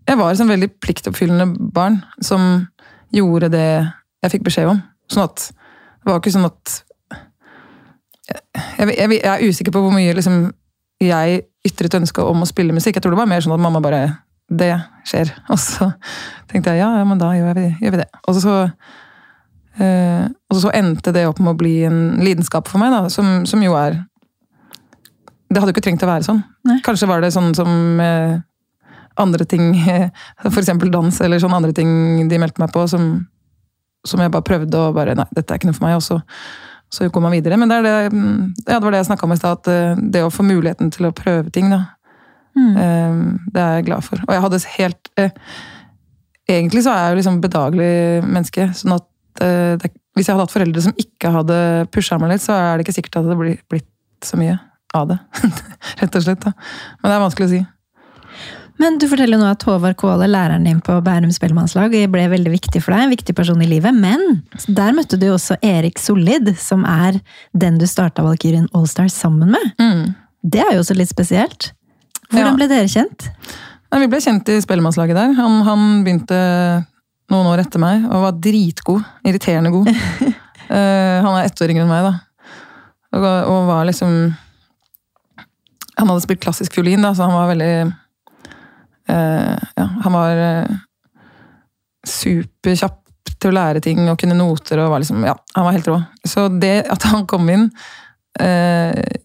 [0.09, 2.67] Jeg var et sånn veldig pliktoppfyllende barn som
[3.15, 3.67] gjorde det
[4.23, 4.81] jeg fikk beskjed om.
[5.11, 5.51] Sånn at
[6.03, 6.79] Det var ikke sånn at
[8.79, 10.49] Jeg, jeg, jeg er usikker på hvor mye liksom,
[11.03, 12.97] jeg ytret ønske om å spille musikk.
[12.97, 14.03] Jeg tror det var mer sånn at mamma bare
[14.51, 14.73] Det
[15.09, 15.31] skjer.
[15.53, 15.93] Og så
[16.51, 18.09] tenkte jeg ja, ja men da gjør vi, gjør vi det.
[18.29, 18.57] Og så,
[19.79, 23.47] øh, og så endte det opp med å bli en lidenskap for meg, da, som,
[23.49, 24.03] som jo er
[25.49, 26.43] Det hadde jo ikke trengt å være sånn.
[26.69, 26.81] Nei.
[26.85, 28.41] Kanskje var det sånn som eh,
[29.21, 29.73] andre ting,
[30.51, 33.27] eksempel dans, eller sånn andre ting de meldte meg på, som,
[34.07, 35.97] som jeg bare prøvde å bare Nei, dette er ikke noe for meg.
[35.97, 36.21] Og så,
[36.93, 37.57] så går man videre.
[37.61, 40.01] Men det, det, mm, ja, det var det jeg snakka om i stad, at eh,
[40.13, 41.83] det å få muligheten til å prøve ting, da,
[42.53, 42.75] Mm.
[42.77, 43.13] eh,
[43.55, 44.21] det er jeg glad for.
[44.27, 45.31] Og jeg hadde helt eh,
[46.53, 48.67] Egentlig så er jeg jo liksom bedagelig menneske.
[48.77, 49.07] sånn at
[49.81, 51.57] det, Hvis jeg hadde hatt foreldre som ikke hadde
[51.95, 53.89] pusha meg litt, så er det ikke sikkert at det hadde blitt
[54.29, 54.59] så mye
[54.93, 55.17] av det.
[56.03, 56.45] Rett og slett.
[56.45, 56.53] da.
[57.01, 57.63] Men det er vanskelig å si.
[58.83, 62.81] Men du forteller nå at Håvard Kvåle, læreren din på Bærum spellemannslag, ble veldig viktig
[62.83, 63.95] for deg, en viktig person i livet.
[63.95, 67.21] Men der møtte du jo også Erik Solid, som er
[67.55, 69.69] den du starta Valkyrien Allstars sammen med.
[69.79, 70.17] Mm.
[70.43, 71.71] Det er jo også litt spesielt.
[72.33, 72.57] Hvordan Ja.
[72.59, 73.29] ble dere kjent?
[73.93, 75.33] Nei, vi ble kjent i spellemannslaget der.
[75.39, 76.43] Han, han begynte
[77.31, 79.05] noen år etter meg og var dritgod.
[79.29, 79.89] Irriterende god.
[79.93, 82.15] uh, han er ett år yngre enn meg, da.
[83.13, 84.33] Og, og var liksom
[86.01, 87.75] Han hadde spilt klassisk fiolin, da, så han var veldig
[89.13, 90.81] Ja, han var uh,
[92.09, 93.01] superkjapp
[93.43, 95.99] til å lære ting og kunne noter og var liksom Ja, han var helt rå.
[96.29, 97.69] Så det at han kom inn
[98.41, 99.19] eh,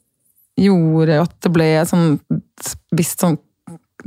[0.57, 2.17] gjorde at det ble et sånn
[2.97, 3.37] visst sånn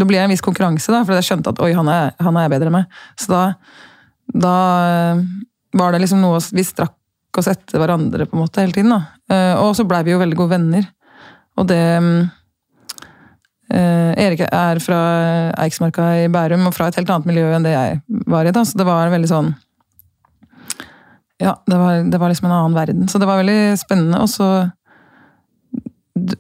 [0.00, 2.48] det ble en viss konkurranse, da, for jeg skjønte at oi, han er, han er
[2.48, 3.00] bedre enn meg.
[3.20, 3.40] Så da,
[4.32, 4.54] da
[4.86, 5.22] eh,
[5.76, 8.94] var det liksom noe Vi strakk oss etter hverandre på en måte hele tiden.
[8.94, 9.00] da.
[9.28, 10.86] Eh, Og så blei vi jo veldig gode venner.
[11.60, 12.30] Og det mm, eh,
[13.70, 15.00] Erik er fra
[15.62, 18.54] Eiksmarka i Bærum, og fra et helt annet miljø enn det jeg var i.
[18.54, 19.52] da, Så det var veldig sånn
[21.40, 23.08] Ja, det var, det var liksom en annen verden.
[23.08, 24.20] Så det var veldig spennende.
[24.20, 24.50] Og så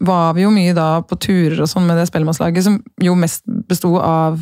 [0.00, 3.44] var vi jo mye da på turer og sånn med det spellemannslaget, som jo mest
[3.70, 4.40] besto av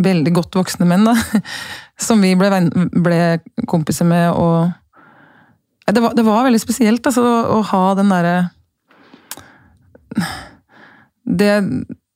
[0.00, 1.16] veldig godt voksne menn, da.
[2.00, 2.48] Som vi ble,
[3.04, 3.18] ble
[3.68, 4.70] kompiser med, og
[5.90, 7.24] det var, det var veldig spesielt, altså,
[7.56, 8.36] å ha den derre
[11.30, 11.54] det,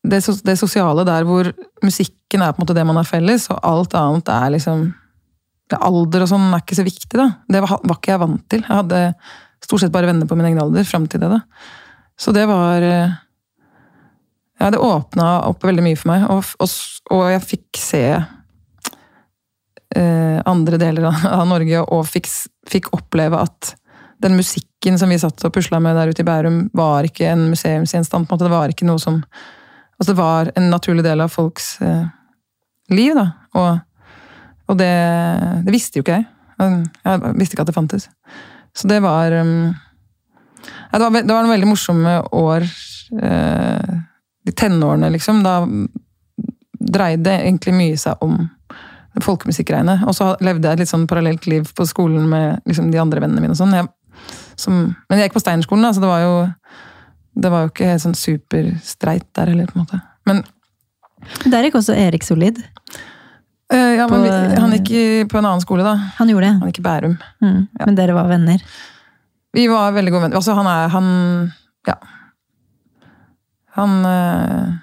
[0.02, 1.50] det, det sosiale der hvor
[1.84, 4.92] musikken er på en måte det man har felles, og alt annet er liksom
[5.72, 7.26] det Alder og sånn er ikke så viktig, da.
[7.48, 8.60] Det var, var ikke jeg vant til.
[8.66, 8.98] Jeg hadde
[9.64, 11.30] stort sett bare venner på min egen alder fram til det.
[11.32, 11.40] da.
[12.20, 13.14] Så det var eh,
[14.60, 16.68] Ja, det åpna opp veldig mye for meg, og, og,
[17.16, 18.02] og jeg fikk se
[19.98, 22.28] eh, andre deler av, av Norge, og fikk,
[22.70, 23.72] fikk oppleve at
[24.22, 27.48] den musikken som vi satt og pusla med der ute i Bærum, var ikke en
[27.52, 28.28] museumsgjenstand.
[28.28, 28.48] på en måte.
[28.48, 29.22] Det var ikke noe som
[29.94, 32.06] Altså, det var en naturlig del av folks eh,
[32.90, 33.28] liv, da.
[33.54, 33.78] Og
[34.66, 34.94] Og det,
[35.64, 36.24] det visste jo ikke jeg.
[37.04, 38.08] Jeg visste ikke at det fantes.
[38.74, 39.74] Så det var um,
[40.64, 42.66] ja, det, var, det var noen veldig morsomme år.
[43.22, 43.94] Eh,
[44.44, 45.42] de tenårene, liksom.
[45.44, 45.58] Da
[46.94, 48.48] dreide egentlig mye seg om
[49.22, 50.00] folkemusikkgreiene.
[50.08, 53.22] Og så levde jeg et litt sånn parallelt liv på skolen med liksom, de andre
[53.24, 53.54] vennene mine.
[53.54, 53.76] og sånn.
[53.76, 53.88] Jeg,
[54.60, 56.34] som, men jeg gikk på Steinerskolen, da, så det var jo
[57.34, 59.98] det var jo ikke helt sånn superstreit der heller, på en måte.
[60.28, 60.44] Men
[61.50, 62.60] Der gikk også Erik Solid.
[63.72, 65.94] Uh, ja, På- men vi, han gikk på en annen skole, da.
[66.20, 66.52] Han gjorde det.
[66.60, 67.16] Han gikk i Bærum.
[67.42, 67.60] Mm.
[67.80, 68.62] Men dere var venner.
[69.54, 70.36] Vi var veldig gode venner.
[70.38, 71.08] Altså, han er Han
[71.88, 71.94] Ja.
[73.74, 74.74] Han uh,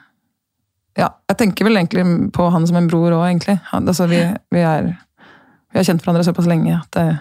[1.00, 2.04] Ja, jeg tenker vel egentlig
[2.36, 3.60] på han som en bror òg, egentlig.
[3.72, 4.20] Han, altså, vi,
[4.52, 4.92] vi er
[5.72, 7.18] Vi har kjent hverandre såpass lenge at det, Ja.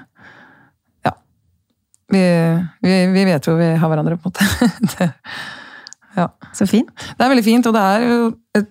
[2.11, 2.23] Vi,
[2.83, 4.71] vi, vi vet jo vi har hverandre, på en måte.
[4.97, 5.11] det,
[6.17, 6.27] ja.
[6.57, 6.91] Så fint.
[6.91, 8.21] Det er veldig fint, og det er jo
[8.59, 8.71] et,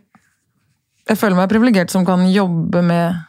[1.10, 3.25] Jeg føler meg privilegert som kan jobbe med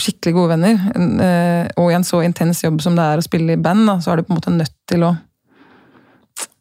[0.00, 0.78] skikkelig gode venner.
[0.96, 3.98] Eh, Og i en så intens jobb som det er å spille i band, da,
[4.00, 5.16] så er du på en måte nødt til å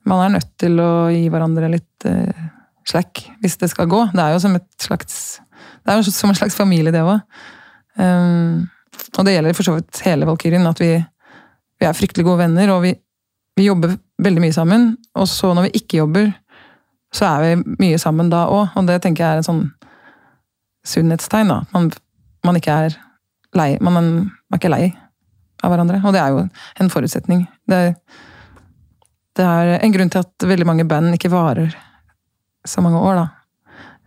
[0.04, 2.46] Man er nødt til å gi hverandre litt uh,
[2.89, 4.00] slack hvis det skal gå.
[4.10, 5.17] Det er jo som et slags
[5.86, 7.22] Det er jo som en slags familie, det òg.
[8.02, 8.65] Um,
[9.17, 10.89] og det gjelder for så vidt hele Valkyrien, at vi,
[11.82, 12.94] vi er fryktelig gode venner, og vi,
[13.58, 14.91] vi jobber veldig mye sammen.
[15.17, 16.32] Og så når vi ikke jobber,
[17.12, 18.76] så er vi mye sammen da òg.
[18.78, 19.63] Og det tenker jeg er en sånn
[20.88, 21.52] sunnhetstegn.
[21.52, 21.62] da.
[21.74, 21.89] Man,
[22.46, 23.00] man ikke er
[23.58, 24.12] lei man, man
[24.54, 24.84] er ikke lei
[25.62, 26.02] av hverandre.
[26.06, 26.46] Og det er jo
[26.82, 27.46] en forutsetning.
[27.70, 27.82] Det,
[29.38, 31.74] det er en grunn til at veldig mange band ikke varer
[32.67, 33.28] så mange år, da.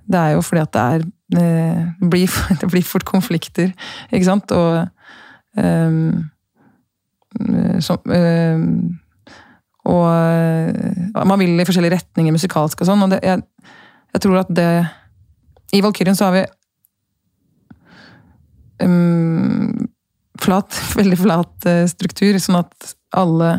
[0.04, 2.28] Det er jo fordi at det er Det blir,
[2.60, 3.72] det blir fort konflikter,
[4.12, 4.52] ikke sant?
[4.52, 4.84] Og
[5.58, 6.28] ehm,
[7.82, 8.68] som, ehm,
[9.84, 13.04] og eh, man vil i forskjellige retninger musikalsk og sånn.
[13.04, 13.42] Og det, jeg,
[14.14, 14.68] jeg tror at det
[15.76, 16.44] I Valkyrien så har vi
[18.86, 19.86] um,
[20.40, 23.52] flat, veldig flat eh, struktur, sånn at alle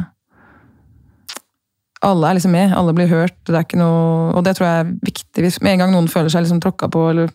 [2.06, 3.38] alle er liksom med, alle blir hørt.
[3.48, 5.42] Det er ikke noe, og det tror jeg er viktig.
[5.42, 7.32] Hvis med en gang noen føler seg liksom tråkka på eller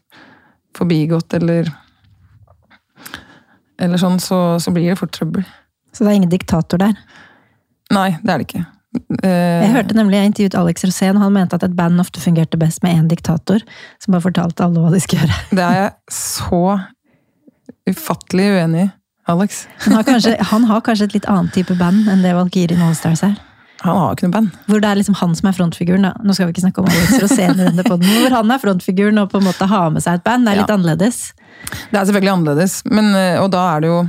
[0.79, 1.71] forbigått eller
[3.81, 5.47] eller sånn, så, så blir det fort trøbbel.
[5.93, 6.95] Så det er ingen diktator der.
[7.91, 8.67] Nei, det er det ikke.
[9.23, 12.21] Eh, Jeg hørte nemlig, jeg intervjuet Alex Rosén, og han mente at et band ofte
[12.23, 13.61] fungerte best med én diktator,
[14.03, 15.37] som bare fortalte alle hva de skulle gjøre.
[15.51, 16.63] Det er jeg så
[17.91, 18.91] ufattelig uenig i,
[19.31, 19.65] Alex.
[19.85, 23.23] Han har kanskje, han har kanskje et litt annet type band enn det Valkyrien Allstars
[23.27, 23.37] er.
[23.81, 24.57] Han har ikke noe band.
[24.69, 26.03] Hvor det er liksom han som er frontfiguren.
[26.05, 26.11] da.
[26.21, 29.21] Nå skal vi ikke snakke om Alex Rosén i denne podden, hvor han er frontfiguren
[29.23, 30.45] og på en måte har med seg et band.
[30.45, 30.77] Det er litt Ja.
[30.77, 31.21] annerledes.
[31.91, 34.01] Det er selvfølgelig annerledes, men, eh, og da er det jo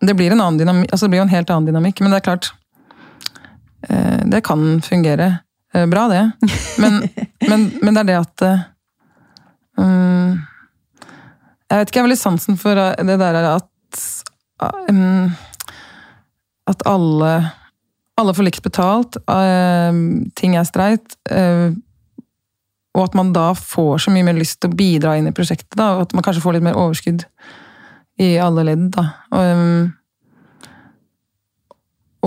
[0.00, 2.52] Det blir dynamikk, altså det blir jo en helt annen dynamikk, men det er klart
[3.88, 5.38] eh, Det kan fungere
[5.74, 6.24] eh, bra, det.
[6.78, 7.00] Men,
[7.50, 8.64] men, men det er det at eh,
[9.82, 10.38] mm,
[11.70, 14.04] Jeg vet ikke, jeg har litt sansen for det der at
[14.90, 15.30] um,
[16.68, 17.32] At alle
[18.18, 19.98] alle får likt betalt, eh,
[20.34, 21.12] ting er streit,
[22.98, 25.76] og at man da får så mye mer lyst til å bidra inn i prosjektet,
[25.78, 27.22] da, og at man kanskje får litt mer overskudd
[28.18, 28.88] i alle ledd.
[28.94, 29.04] Da.
[29.32, 29.92] Og, um,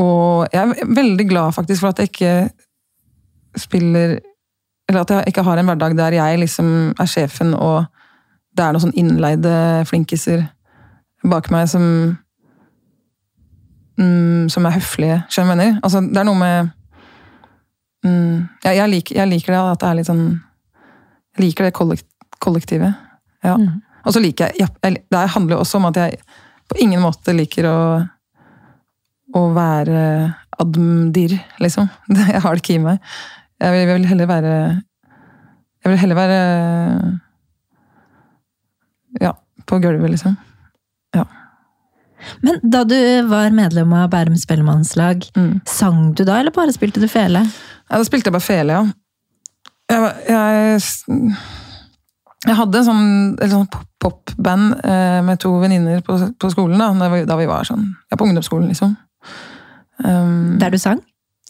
[0.01, 2.49] og jeg er veldig glad faktisk for at jeg ikke
[3.59, 4.19] spiller
[4.89, 7.85] Eller at jeg ikke har en hverdag der jeg liksom er sjefen, og
[8.57, 10.45] det er noen sånn innleide flinkiser
[11.23, 11.83] bak meg som
[13.99, 15.79] mm, Som er høflige, skjønner du?
[15.83, 16.71] Altså, det er noe med
[18.03, 20.25] mm, jeg, jeg, liker, jeg liker det at det er litt sånn
[21.31, 21.99] jeg liker det
[22.43, 22.97] kollektivet.
[23.43, 23.55] Ja.
[23.55, 23.79] Mm.
[24.05, 24.67] Og så liker jeg, ja,
[25.11, 26.19] Det handler jo også om at jeg
[26.71, 27.77] på ingen måte liker å
[29.31, 29.99] å være
[30.59, 31.85] admdir, liksom.
[32.33, 32.97] Jeg har det ikke i meg.
[33.63, 34.55] Jeg vil, jeg vil heller være
[35.85, 36.39] Jeg vil heller være
[39.23, 39.31] Ja,
[39.65, 40.35] på gulvet, liksom.
[41.15, 41.25] Ja.
[42.45, 42.97] Men da du
[43.31, 45.61] var medlem av Bærum Spellemannslag, Mm.
[45.65, 47.41] sang du da, eller bare spilte du fele?
[47.89, 48.83] Ja, da spilte jeg bare fele, ja.
[49.91, 51.37] Jeg, jeg,
[52.47, 53.07] jeg hadde en sånn,
[53.45, 57.45] et pop- popband eh, med to venninner på, på skolen, da, da vi, da vi
[57.49, 58.95] var sånn, ja, på ungdomsskolen, liksom.
[60.03, 61.01] Um, Der du sang?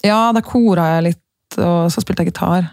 [0.04, 2.66] ja, da kora jeg litt, og så spilte jeg gitar.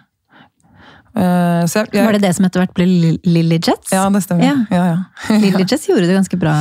[1.19, 2.87] Uh, så jeg, jeg, Var det det som etter hvert ble
[3.27, 3.91] Lilly Jets?
[3.95, 4.45] Ja, det stemmer.
[4.47, 4.57] Ja.
[4.71, 5.39] Ja, ja.
[5.43, 6.55] Lily Jets gjorde det ganske bra.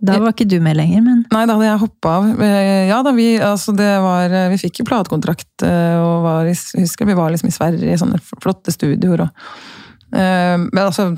[0.00, 2.28] Da var ikke du med lenger, men Nei, da hadde jeg hoppa av.
[2.40, 6.54] Eh, Ja da, vi, altså det var, vi fikk jo platekontrakt, eh, og var i,
[6.80, 9.26] husker vi var liksom i Sverige i sånne flotte studioer.
[9.26, 9.79] Og, eh,
[10.12, 11.12] men altså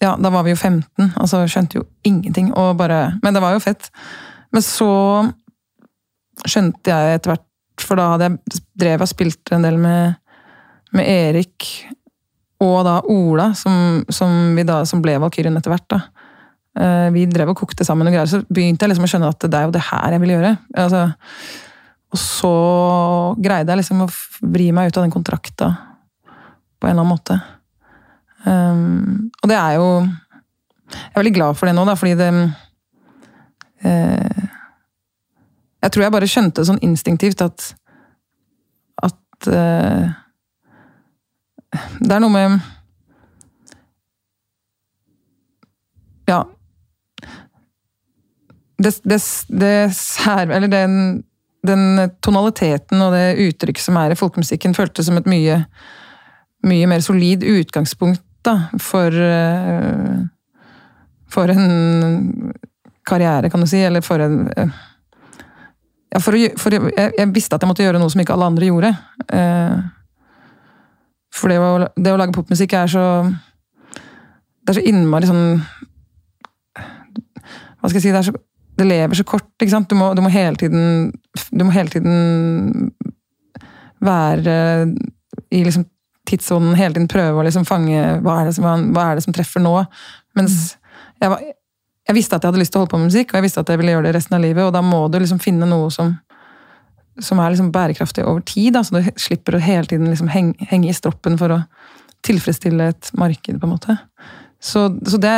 [0.00, 2.50] Ja, da var vi jo 15, altså skjønte jo ingenting.
[2.58, 3.90] Og bare, men det var jo fett.
[4.52, 4.88] Men så
[6.44, 7.46] skjønte jeg etter hvert,
[7.80, 10.18] for da hadde jeg drev og spilte en del med,
[10.96, 11.68] med Erik
[12.64, 15.88] og da Ola, som, som, da, som ble Valkyrien etter hvert.
[15.92, 16.00] da.
[16.80, 19.44] eh, vi drev og kokte sammen, og greier, så begynte jeg liksom å skjønne at
[19.44, 20.54] det er jo det her jeg vil gjøre.
[20.84, 21.02] Altså,
[22.16, 22.54] og så
[23.42, 24.08] greide jeg liksom å
[24.54, 25.72] vri meg ut av den kontrakta
[26.26, 27.36] på en eller annen måte.
[28.46, 29.86] Um, og det er jo
[30.86, 32.30] Jeg er veldig glad for det nå, da, fordi det
[33.84, 34.42] uh,
[35.82, 37.72] Jeg tror jeg bare skjønte sånn instinktivt at
[39.02, 40.06] at uh,
[41.98, 42.60] Det er noe med
[46.26, 46.40] Ja.
[48.82, 49.20] Det, det,
[49.60, 50.50] det sær...
[50.50, 51.22] Eller den,
[51.62, 55.60] den tonaliteten og det uttrykket som er i folkemusikken, føltes som et mye,
[56.66, 60.24] mye mer solid utgangspunkt da, for uh,
[61.30, 62.52] For en
[63.06, 64.76] karriere, kan du si, eller for en uh,
[66.14, 68.68] ja, for, for jeg, jeg, visste at jeg måtte gjøre noe som ikke alle andre
[68.70, 68.92] gjorde.
[69.28, 69.82] Uh,
[71.36, 73.04] for det å, det å, lage popmusikk er så
[74.64, 75.58] Det er så innmari sånn
[76.76, 78.32] Hva skal jeg si Det, så,
[78.80, 79.90] det lever så kort, ikke sant?
[79.90, 81.10] Du må, du må, hele tiden
[81.50, 82.90] Du må hele tiden
[84.06, 84.56] være
[85.52, 85.86] i liksom
[86.26, 89.62] tidssonen, hele tiden prøve å liksom fange hva er, som, hva er, det som, treffer
[89.64, 89.74] nå.
[90.38, 90.76] Mens
[91.20, 93.40] jeg, var, jeg, visste at jeg hadde lyst til å holde på med musikk, og
[93.40, 95.40] jeg visste at jeg ville gjøre det resten av livet, og da må du liksom
[95.42, 96.14] finne noe som,
[97.22, 100.68] som er liksom bærekraftig over tid, da, så du slipper å hele tiden liksom henge,
[100.72, 101.62] henge, i stroppen for å
[102.26, 103.98] tilfredsstille et marked, på en måte.
[104.62, 105.36] Så, så det,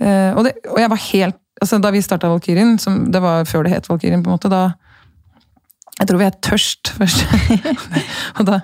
[0.00, 2.78] eh, og det Og jeg var helt altså Da vi starta Valkyrien,
[3.12, 4.70] det var før det het Valkyrien, på en måte, da
[6.00, 7.24] jeg tror vi het Tørst først.
[8.40, 8.60] og da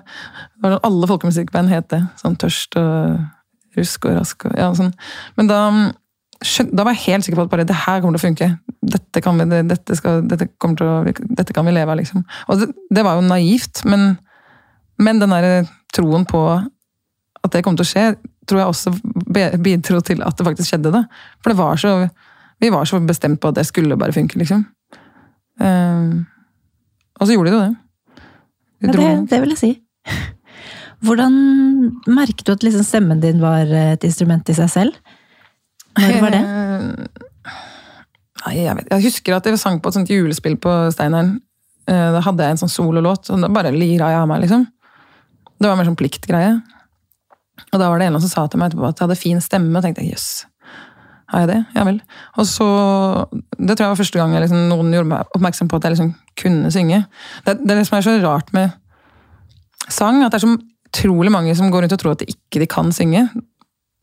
[0.64, 2.03] var det alle folkemusikkband het det.
[2.20, 4.94] Sånn Tørst og Rusk og Rask og ja, sånn.
[5.37, 5.59] Men da,
[6.72, 8.49] da var jeg helt sikker på at bare det her kommer til å funke.
[8.96, 12.25] Dette kan vi, dette skal, dette å, dette kan vi leve av, liksom.
[12.49, 14.14] Og det, det var jo naivt, men,
[15.03, 18.07] men den der troen på at det kom til å skje,
[18.49, 18.94] tror jeg også
[19.61, 20.94] bidro til at det faktisk skjedde.
[20.94, 21.05] da.
[21.42, 21.92] For det var så,
[22.62, 24.64] vi var så bestemt på at det skulle bare funke, liksom.
[25.61, 26.25] Um,
[27.16, 27.74] og så gjorde de jo det.
[28.76, 29.72] De ja, det, det, vil jeg si.
[31.07, 31.37] Hvordan
[32.09, 35.16] merket du at liksom stemmen din var et instrument i seg selv?
[35.96, 36.44] Når var det?
[38.44, 41.38] Nei, jeg, vet, jeg husker at jeg sang på et sånt julespill på Steineren.
[41.88, 44.66] Eh, da hadde jeg en sånn sololåt, og da bare lira jeg av meg, liksom.
[45.57, 46.52] Det var mer sånn pliktgreie.
[47.72, 49.72] Og da var det en som sa til meg etterpå at jeg hadde fin stemme,
[49.79, 50.29] og tenkte jøss.
[50.44, 50.56] Yes.
[51.33, 51.59] Har jeg det?
[51.75, 52.01] Ja vel.
[52.39, 52.67] Og så
[53.59, 56.15] Det tror jeg var første gang liksom, noen gjorde meg oppmerksom på at jeg liksom
[56.39, 57.05] kunne synge.
[57.47, 58.71] Det, det er det som er så rart med
[59.89, 62.62] sang, at det er så utrolig mange som går rundt og tror at de ikke
[62.62, 63.27] de kan synge.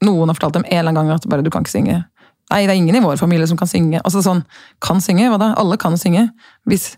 [0.03, 2.03] Noen har fortalt dem en eller annen gang at bare du kan ikke synge.
[2.51, 4.01] Nei, det er ingen i vår familie som kan synge.
[4.03, 4.43] Altså sånn,
[4.83, 5.29] Kan synge?
[5.31, 5.53] Hva da?
[5.57, 6.29] Alle kan synge.
[6.67, 6.97] Hvis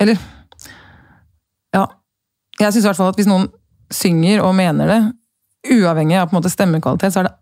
[0.00, 0.18] Eller
[1.74, 1.86] Ja.
[2.60, 3.48] Jeg syns i hvert fall at hvis noen
[3.90, 5.00] synger og mener det,
[5.74, 7.34] uavhengig av på en måte stemmekvalitet, så er det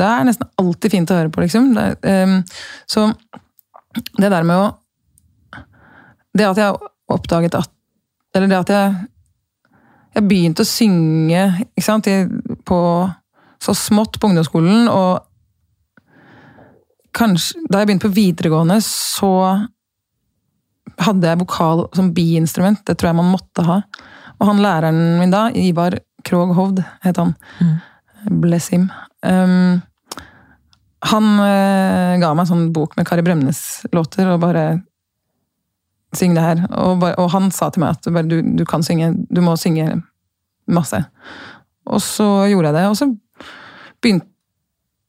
[0.00, 1.70] det er nesten alltid fint å høre på, liksom.
[1.76, 1.86] Det,
[2.24, 2.40] um,
[2.88, 3.10] så
[4.18, 4.68] det der med å
[6.36, 6.76] Det at jeg
[7.10, 7.72] oppdaget at
[8.36, 8.92] Eller det at jeg
[10.14, 12.06] Jeg begynte å synge ikke sant,
[12.66, 12.78] på,
[13.62, 15.26] så smått på ungdomsskolen, og
[17.14, 19.32] kanskje Da jeg begynte på videregående, så
[21.00, 22.82] hadde jeg vokal som biinstrument.
[22.84, 23.78] Det tror jeg man måtte ha.
[24.40, 27.32] Og han læreren min da, Ivar Krogh Hovd, het han.
[27.60, 27.76] Mm.
[28.42, 28.90] Bless him.
[29.24, 29.80] Um,
[31.08, 34.64] han uh, ga meg en sånn bok med Kari Bremnes-låter, og bare
[36.10, 36.64] Syng det her.
[36.74, 39.52] Og, bare, og, han sa til meg at bare, du, du, kan synge, du må
[39.54, 40.00] synge
[40.66, 40.98] masse.
[41.86, 43.06] Og så gjorde jeg det, og så
[44.02, 44.26] begynte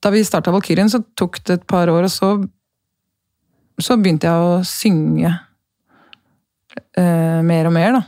[0.01, 2.35] Da vi starta Valkyrien, så tok det et par år, og så
[3.81, 5.31] så begynte jeg å synge
[6.99, 8.01] uh, mer og mer, da.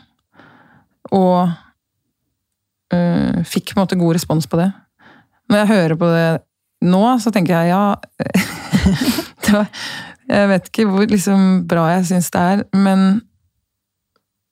[1.13, 1.37] Og
[2.93, 4.69] uh, fikk på en måte god respons på det.
[5.49, 6.27] Når jeg hører på det
[6.83, 7.95] nå, så tenker jeg ja
[9.53, 9.69] var,
[10.29, 13.21] Jeg vet ikke hvor liksom, bra jeg syns det er, men,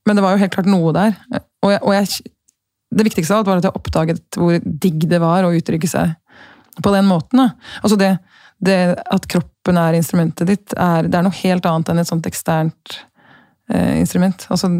[0.08, 1.16] men det var jo helt klart noe der.
[1.64, 2.34] Og, jeg, og jeg,
[2.92, 6.16] det viktigste av alt var at jeg oppdaget hvor digg det var å uttrykke seg
[6.82, 7.44] på den måten.
[7.82, 8.12] Altså det,
[8.64, 12.28] det, at kroppen er instrumentet ditt, er, det er noe helt annet enn et sånt
[12.30, 13.00] eksternt
[13.72, 14.48] eh, instrument.
[14.54, 14.72] Altså,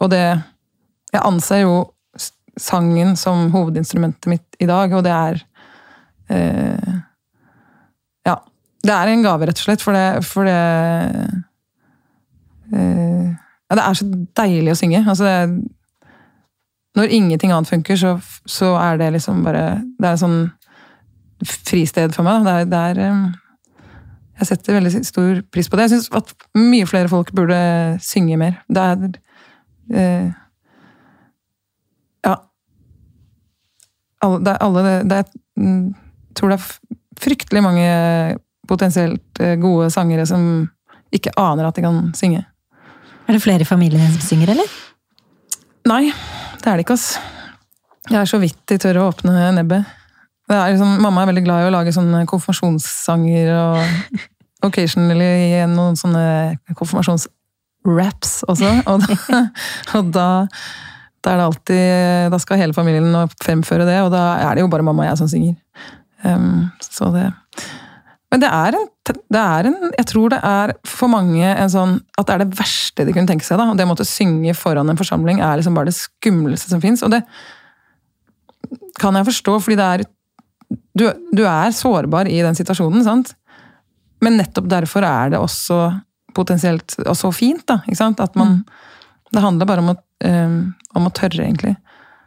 [0.00, 0.24] og det
[1.14, 1.76] Jeg anser jo
[2.60, 5.38] sangen som hovedinstrumentet mitt i dag, og det er
[6.30, 6.94] eh,
[8.26, 8.36] Ja.
[8.82, 10.58] Det er en gave, rett og slett, for det, for det
[12.72, 13.32] eh,
[13.66, 14.06] Ja, det er så
[14.38, 15.02] deilig å synge.
[15.02, 15.72] Altså, det,
[16.96, 18.16] når ingenting annet funker, så,
[18.48, 20.38] så, er det liksom bare Det er en sånn
[21.44, 22.46] fristed for meg.
[22.46, 23.26] Det er, det er eh,
[24.40, 25.86] Jeg setter veldig stor pris på det.
[25.86, 27.58] Jeg syns at mye flere folk burde
[28.04, 28.58] synge mer.
[28.68, 29.06] Det er
[29.92, 30.32] eh,
[32.24, 32.36] Ja.
[34.24, 35.94] Alle, det er alle det, det er, mm,
[36.36, 37.86] tror det er fryktelig mange
[38.68, 40.66] potensielt eh, gode sangere som
[41.14, 42.42] ikke aner at de kan synge.
[43.26, 44.74] Er det flere i familien som synger, eller?
[45.86, 46.02] Nei,
[46.62, 47.16] det er det ikke, ass.
[48.06, 49.86] Jeg er så vidt de tør å åpne nebbet.
[50.46, 54.20] Det er liksom, mamma er veldig glad i å lage sånne konfirmasjonssanger og
[54.66, 56.26] occasionally noen sånne
[56.78, 58.72] konfirmasjonsraps også.
[58.86, 59.40] Og da,
[59.98, 60.28] og da,
[61.26, 63.10] da er det alltid Da skal hele familien
[63.42, 65.58] fremføre det, og da er det jo bare mamma og jeg som synger.
[66.24, 67.26] Um, så det
[68.32, 68.86] Men det er, en,
[69.30, 72.56] det er en Jeg tror det er for mange en sånn At det er det
[72.58, 73.60] verste de kunne tenke seg.
[73.60, 76.82] da, og Det å måtte synge foran en forsamling er liksom bare det skumleste som
[76.82, 77.04] fins.
[77.06, 77.22] Og det
[78.98, 80.06] kan jeg forstå, fordi det er
[80.96, 83.34] du, du, er sårbar i den situasjonen, sant?
[84.24, 85.76] Men nettopp derfor er det også
[86.34, 87.82] potensielt og så fint, da.
[87.84, 88.22] Ikke sant?
[88.24, 88.62] At man mm.
[89.34, 89.94] Det handler bare om å,
[90.24, 90.58] um,
[90.96, 91.74] om å tørre, egentlig.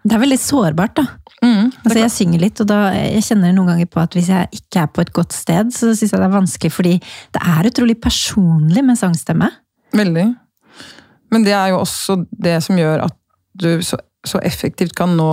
[0.04, 1.06] Det er veldig sårbart, da.
[1.40, 4.60] Mm, altså, jeg synger litt, og da, jeg kjenner noen ganger på at hvis jeg
[4.60, 6.94] ikke er på et godt sted, så syns jeg det er vanskelig, fordi
[7.36, 9.50] det er utrolig personlig med sangstemme.
[9.96, 10.28] Veldig.
[11.32, 13.16] Men det er jo også det som gjør at
[13.60, 15.32] du så, så effektivt kan nå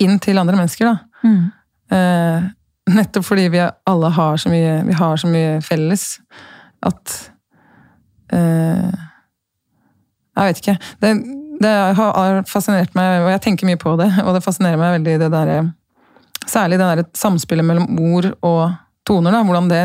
[0.00, 1.26] inn til andre mennesker, da.
[1.28, 1.50] Mm.
[1.92, 2.48] Eh,
[2.94, 6.14] nettopp fordi vi alle har så mye, vi har så mye felles
[6.86, 7.16] at
[8.32, 8.90] eh,
[10.36, 10.76] Jeg vet ikke.
[11.02, 11.08] Det,
[11.60, 15.18] det, har fascinert meg, og jeg tenker mye på det, og det fascinerer meg veldig
[15.24, 15.54] det der,
[16.50, 18.72] Særlig det der samspillet mellom ord og
[19.06, 19.34] toner.
[19.36, 19.82] Da, hvordan det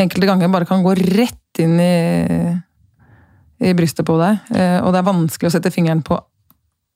[0.00, 2.54] enkelte ganger bare kan gå rett inn i,
[3.68, 4.40] i brystet på deg.
[4.56, 6.16] Eh, og det er vanskelig å sette fingeren på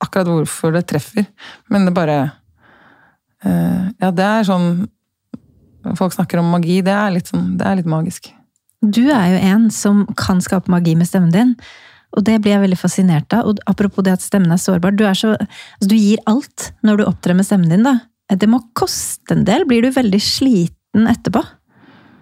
[0.02, 1.28] akkurat hvorfor det treffer,
[1.70, 2.16] men det bare
[3.44, 4.68] Eh, ja, det er sånn
[5.98, 6.78] Folk snakker om magi.
[6.80, 8.30] Det er litt, sånn, det er litt magisk.
[8.80, 11.50] Du er jo en som kan skape magi med stemmen din.
[12.14, 13.50] Og det blir jeg veldig fascinert av.
[13.50, 14.94] Og apropos det at stemmen er sårbar.
[14.94, 17.86] Du, er så, altså du gir alt når du opptrer med stemmen din.
[17.86, 17.98] da.
[18.30, 19.66] Det må koste en del.
[19.68, 21.42] Blir du veldig sliten etterpå?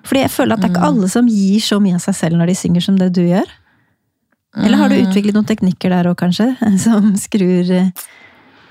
[0.09, 0.89] Fordi jeg føler at det er ikke mm.
[0.89, 3.53] alle som gir så mye av seg selv når de synger som det du gjør.
[4.59, 5.05] Eller har du mm.
[5.07, 6.51] utviklet noen teknikker der òg, kanskje?
[6.83, 7.71] Som skrur,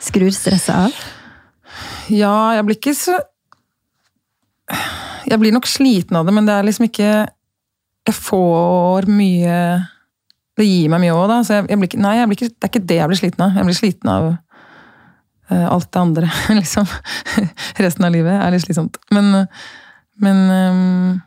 [0.04, 0.98] skrur stresset av?
[2.12, 3.16] Ja, jeg blir ikke så
[5.30, 9.56] Jeg blir nok sliten av det, men det er liksom ikke Jeg får mye
[10.60, 11.40] Det gir meg mye òg, da.
[11.48, 13.58] Så jeg, jeg ikke, nei, jeg ikke, det er ikke det jeg blir sliten av.
[13.58, 16.88] Jeg blir sliten av uh, alt det andre, liksom.
[17.80, 19.00] Resten av livet er litt slitsomt.
[19.16, 19.46] Men,
[20.22, 21.20] men um,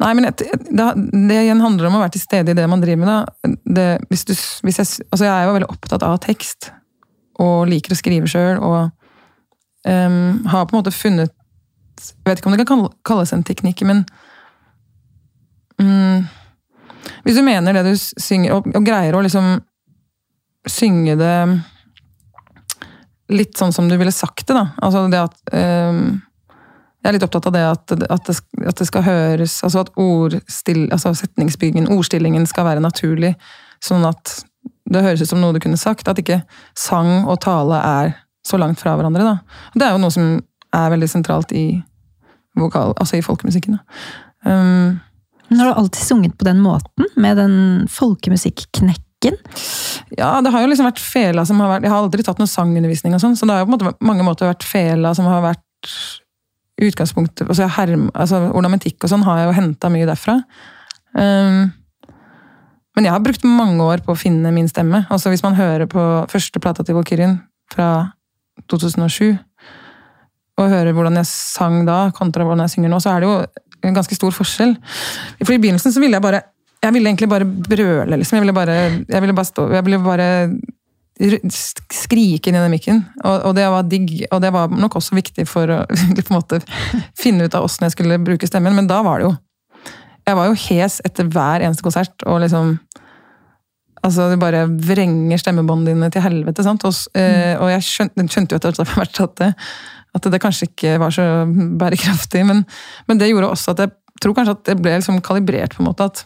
[0.00, 3.06] Nei, men det, det, igjen handler om å være til stede i det man driver
[3.06, 3.58] med.
[3.62, 4.32] Det, hvis du,
[4.66, 6.72] hvis jeg, altså jeg er jo veldig opptatt av tekst,
[7.40, 8.58] og liker å skrive sjøl.
[8.58, 8.90] Og
[9.86, 11.36] um, har på en måte funnet
[12.00, 14.02] Jeg vet ikke om det kan kalles en teknikk, men
[15.76, 16.24] um,
[17.24, 19.52] Hvis du mener det du synger, og, og, greier å liksom
[20.68, 21.36] synge det
[23.30, 24.66] litt sånn som du ville sagt det, da.
[24.82, 26.18] Altså det at um,
[27.00, 29.92] jeg er litt opptatt av det at, at, det, at det, skal høres Altså at
[30.00, 33.32] ordstill, altså setningsbyggingen, ordstillingen, skal være naturlig.
[33.80, 34.34] Sånn at
[34.90, 36.10] det høres ut som noe du kunne sagt.
[36.10, 36.42] At ikke
[36.76, 38.12] sang og tale er
[38.46, 39.24] så langt fra hverandre.
[39.24, 39.62] Da.
[39.76, 40.34] Det er jo noe som
[40.76, 41.80] er veldig sentralt i,
[42.58, 43.78] vokal, altså i folkemusikken.
[43.78, 44.02] da.
[44.44, 44.98] Um,
[45.50, 47.08] Men har du alltid sunget på den måten?
[47.20, 47.54] Med den
[47.90, 49.36] folkemusikknekken?
[50.16, 52.50] Ja, det har jo liksom vært fela som har vært Jeg har aldri tatt noe
[52.50, 55.90] sangundervisning, og sånn, så det har jo på mange måter vært fela som har vært
[56.80, 60.38] utgangspunktet altså, herm, altså Ornamentikk og sånn har jeg jo henta mye derfra.
[61.12, 61.68] Um,
[62.96, 65.04] men jeg har brukt mange år på å finne min stemme.
[65.12, 67.38] Altså Hvis man hører på første plata til Valkyrien
[67.72, 67.90] fra
[68.70, 69.38] 2007,
[70.60, 73.36] og hører hvordan jeg sang da, kontra hvordan jeg synger nå, så er det jo
[73.86, 74.74] en ganske stor forskjell.
[75.42, 76.42] For i begynnelsen så ville jeg bare
[76.80, 78.38] Jeg ville egentlig bare brøle, liksom.
[78.38, 80.28] Jeg ville bare, jeg ville bare stå Jeg ville bare
[81.20, 83.02] skrike inn i den mikken.
[83.24, 85.82] Og, og, det var digg, og det var nok også viktig for å
[86.34, 86.62] måte
[87.18, 89.34] finne ut av åssen jeg skulle bruke stemmen, men da var det jo
[90.28, 92.78] Jeg var jo hes etter hver eneste konsert, og liksom
[94.00, 96.64] Altså, Du bare vrenger stemmebåndene dine til helvete.
[96.64, 96.84] sant?
[96.88, 97.60] Og, mm.
[97.60, 99.48] og jeg skjønte, skjønte, jo etter hvert at det,
[100.16, 101.24] at det kanskje ikke var så
[101.80, 102.42] bærekraftig.
[102.46, 102.64] Men,
[103.08, 105.90] men, det gjorde også at jeg tror kanskje at det ble liksom kalibrert, på en
[105.90, 106.08] måte.
[106.10, 106.24] at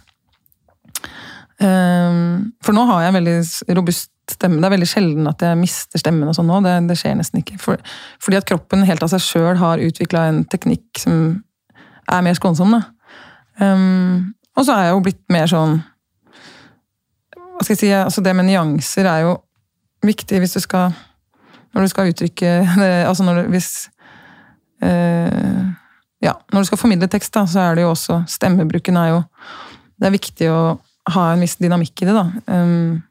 [1.61, 3.39] um, For nå har jeg en veldig
[3.79, 4.61] robust stemme.
[4.61, 6.29] Det er veldig sjelden at jeg mister stemmen.
[6.29, 7.59] og sånn nå, det, det, skjer nesten ikke.
[7.61, 7.81] For,
[8.23, 11.43] fordi at kroppen helt av seg sjøl har utvikla en teknikk som
[12.11, 12.79] er mer skånsom.
[13.61, 15.83] Um, og så er jeg jo blitt mer sånn
[17.55, 19.35] hva skal jeg si, altså Det med nyanser er jo
[20.05, 20.95] viktig hvis du skal
[21.75, 22.53] Når du skal uttrykke
[23.11, 23.71] altså når du, hvis,
[24.85, 25.65] eh,
[26.25, 29.19] ja, når du skal formidle tekst, da, så er det jo også Stemmebruken er jo
[29.99, 30.61] Det er viktig å
[31.15, 32.25] ha en viss dynamikk i det, da.
[32.49, 33.03] Um,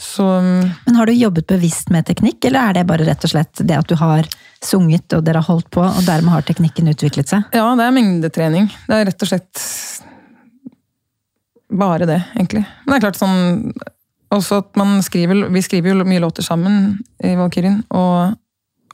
[0.00, 3.60] så Men har du jobbet bevisst med teknikk, eller er det bare rett og slett
[3.60, 4.28] det at du har
[4.64, 7.44] sunget, og dere har holdt på, og dermed har teknikken utviklet seg?
[7.56, 8.70] Ja, det er mengdetrening.
[8.88, 9.62] Det er rett og slett
[11.68, 12.64] bare det, egentlig.
[12.84, 13.72] Men det er klart sånn
[14.34, 18.34] også at man skriver, Vi skriver jo mye låter sammen i Valkyrien, og,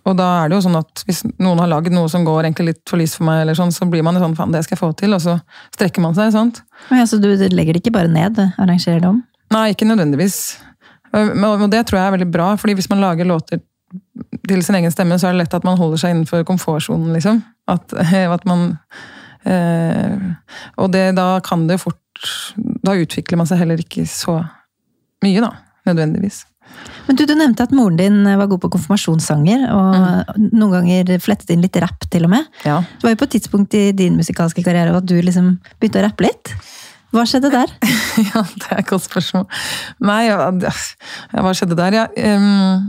[0.05, 2.73] og, da er det jo sånn at hvis noen har lagd noe som går egentlig
[2.73, 4.83] litt for lyst for meg, eller sånn, så blir man sånn faen, det skal jeg
[4.83, 5.39] få til, og så
[5.77, 6.33] strekker man seg.
[6.35, 6.63] sant?
[6.91, 9.23] Ja, Så du legger det ikke bare ned, arrangerer det om?
[9.53, 10.59] Nei, ikke nødvendigvis.
[11.13, 13.61] Og det tror jeg er veldig bra, fordi hvis man lager låter
[14.49, 17.43] til sin egen stemme, så er det lett at man holder seg innenfor komfortsonen, liksom.
[17.71, 18.73] At, at man
[19.47, 20.17] eh,
[20.81, 22.01] Og det, da kan det fort
[22.83, 24.41] Da utvikler man seg heller ikke så
[25.25, 25.53] mye, da.
[25.89, 26.45] Nødvendigvis.
[27.07, 30.47] Men du, du nevnte at moren din var god på konfirmasjonssanger, og mm.
[30.55, 32.47] noen ganger flettet inn litt rapp, til og med.
[32.67, 32.79] Ja.
[32.85, 36.07] Det var jo på et tidspunkt i din musikalske karriere at du liksom begynte å
[36.07, 36.55] rappe litt.
[37.13, 37.73] Hva skjedde der?
[38.31, 39.47] ja, det er et godt spørsmål.
[40.07, 41.99] Nei, ja, hva skjedde der?
[41.99, 42.87] Ja, um...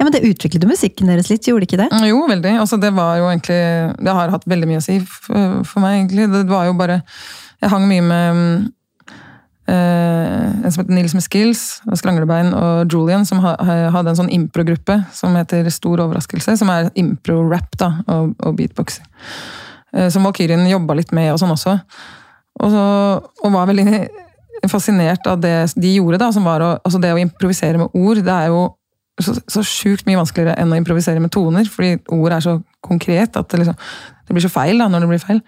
[0.00, 2.00] ja, men Det utviklet jo musikken deres litt, gjorde det ikke det?
[2.08, 2.56] Jo, veldig.
[2.64, 3.60] Altså, det var jo egentlig
[4.00, 6.26] Det har hatt veldig mye å si for, for meg, egentlig.
[6.34, 7.02] Det var jo bare
[7.62, 8.72] Jeg hang mye med
[9.72, 11.62] en som heter Nils med Skills,
[11.98, 13.56] Skranglebein og Julian, som ha,
[13.94, 19.08] hadde en sånn impro-gruppe som heter Stor overraskelse, som er impro-rap da, og, og beatboxing.
[19.96, 21.76] Uh, som Valkyrien jobba litt med og sånn også.
[22.62, 22.86] Og, så,
[23.42, 24.06] og, var veldig
[24.70, 28.22] fascinert av det de gjorde, da, som var å, altså det å improvisere med ord.
[28.24, 28.66] Det er jo
[29.22, 33.36] så, så sjukt mye vanskeligere enn å improvisere med toner, fordi ord er så konkret
[33.38, 33.76] at det, liksom,
[34.28, 35.42] det blir så feil da, når det blir feil.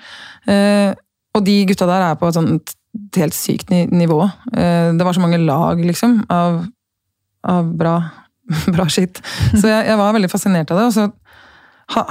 [0.49, 0.91] Uh,
[1.37, 2.75] og de gutta der er på et sånt
[3.17, 4.23] helt sykt nivå.
[4.53, 6.63] Eh, det var så mange lag, liksom, av,
[7.47, 7.97] av bra,
[8.75, 9.23] bra skitt.
[9.55, 10.89] Så jeg, jeg, var veldig fascinert av det.
[10.91, 11.09] Og så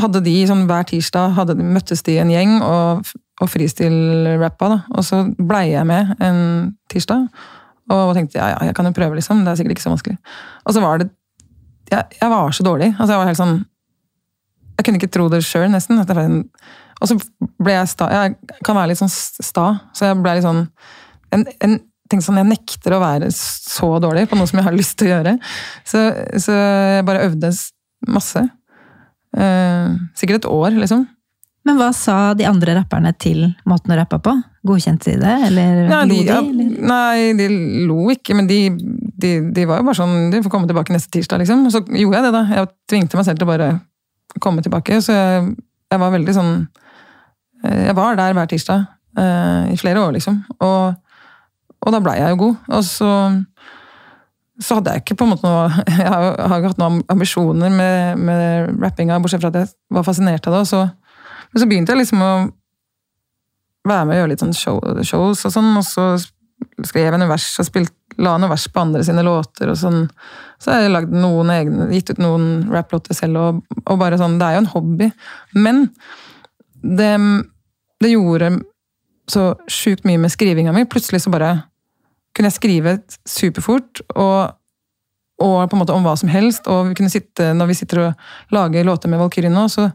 [0.02, 3.12] hadde de sånn hver tirsdag hadde, møttes de en gjeng og,
[3.42, 4.72] og freestyle-rappa.
[4.96, 6.42] Og så blei jeg med en
[6.92, 7.28] tirsdag
[7.94, 9.46] og tenkte ja, ja, jeg kan jo prøve, liksom.
[9.46, 10.18] Det er sikkert ikke så vanskelig.
[10.66, 11.14] Og så var det
[11.88, 12.90] Jeg, jeg var så dårlig.
[13.00, 13.60] Altså, jeg var helt sånn
[14.76, 16.00] Jeg kunne ikke tro det sjøl, nesten.
[16.02, 16.42] at det var en
[16.98, 17.18] og så
[17.62, 18.08] ble jeg sta.
[18.14, 20.64] Jeg kan være litt sånn sta, så jeg ble litt sånn
[21.36, 21.76] en, en,
[22.08, 25.10] tenkte sånn, Jeg nekter å være så dårlig på noe som jeg har lyst til
[25.10, 25.36] å gjøre.
[25.88, 26.06] Så,
[26.44, 27.52] så jeg bare øvde
[28.08, 28.48] masse.
[29.38, 31.06] Eh, sikkert et år, liksom.
[31.68, 34.32] Men hva sa de andre rapperne til måten å rappe på?
[34.68, 36.30] Godkjente de det, eller nei, de, lo de?
[36.30, 37.48] Ja, nei, de
[37.90, 38.62] lo ikke, men de,
[39.20, 41.66] de, de, var jo bare sånn De får komme tilbake neste tirsdag, liksom.
[41.68, 42.44] Og så gjorde jeg det, da.
[42.56, 43.70] Jeg tvingte meg selv til å bare
[44.44, 45.02] komme tilbake.
[45.04, 45.50] Så jeg,
[45.92, 46.54] jeg var veldig sånn
[47.64, 48.86] jeg var der hver tirsdag
[49.18, 50.42] uh, i flere år, liksom.
[50.60, 50.94] Og,
[51.82, 52.56] og da blei jeg jo god.
[52.78, 53.12] Og så,
[54.62, 55.68] så hadde jeg ikke på en måte noe
[56.04, 60.48] Jeg har ikke hatt noen ambisjoner med, med rappinga, bortsett fra at jeg var fascinert
[60.48, 60.64] av det.
[60.66, 60.86] Og så,
[61.52, 62.32] men så begynte jeg liksom å
[63.88, 66.10] være med og gjøre litt sånn show, shows og sånn, og så
[66.86, 70.08] skrev jeg noen vers og spilt, la noen vers på andre sine låter og sånn.
[70.60, 74.40] Så har jeg lagd noen egne, gitt ut noen rapplåter selv, og, og bare sånn
[74.40, 75.10] Det er jo en hobby.
[75.56, 75.86] Men
[76.88, 77.14] det,
[78.04, 78.52] det gjorde
[79.28, 80.86] så sjukt mye med skrivinga mi.
[80.88, 81.52] Plutselig så bare
[82.36, 82.96] kunne jeg skrive
[83.28, 84.54] superfort, og,
[85.42, 86.70] og, på en måte om hva som helst.
[86.72, 89.90] Og vi sitte, når vi sitter og lager låter med Valkyrien nå, så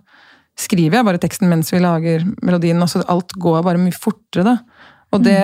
[0.58, 2.82] skriver jeg bare teksten mens vi lager melodien.
[2.82, 4.58] og så Alt går bare mye fortere, da.
[5.12, 5.42] Og det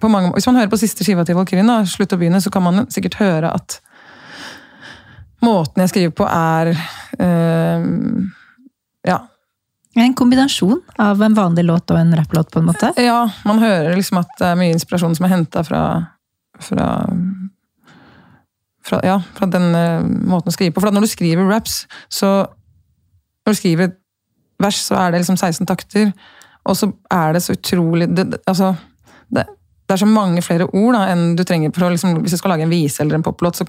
[0.00, 2.50] på mange, Hvis man hører på siste skiva til Valkyrien, da, slutt å begynne, så
[2.50, 3.78] kan man sikkert høre at
[5.44, 6.72] måten jeg skriver på, er
[7.22, 7.86] øh,
[10.02, 12.90] en kombinasjon av en vanlig låt og en rapplåt, på en måte?
[12.98, 15.82] Ja, man hører liksom at det er mye inspirasjon som er henta fra,
[16.58, 16.88] fra,
[18.84, 19.70] fra, Ja, fra den
[20.26, 20.82] måten å skrive på.
[20.82, 22.46] For når du skriver raps, så
[23.44, 23.96] Når du skriver et
[24.62, 26.12] vers, så er det liksom 16 takter,
[26.64, 28.70] og så er det så utrolig det, Altså,
[29.28, 29.44] det,
[29.84, 32.40] det er så mange flere ord da, enn du trenger for å liksom, Hvis du
[32.40, 33.66] skal lage en vise eller en poplåt, så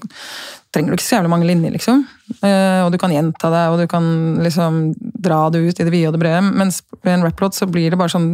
[0.72, 2.06] trenger du ikke så jævlig mange linjer, liksom.
[2.40, 4.06] Uh, og du kan gjenta det, og du kan
[4.44, 6.40] liksom dra det ut i det vide og det brede.
[6.46, 8.30] Mens ved en rapplåt så blir det bare sånn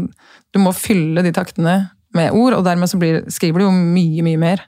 [0.55, 1.77] Du må fylle de taktene
[2.15, 4.63] med ord, og dermed så blir, skriver du jo mye, mye mer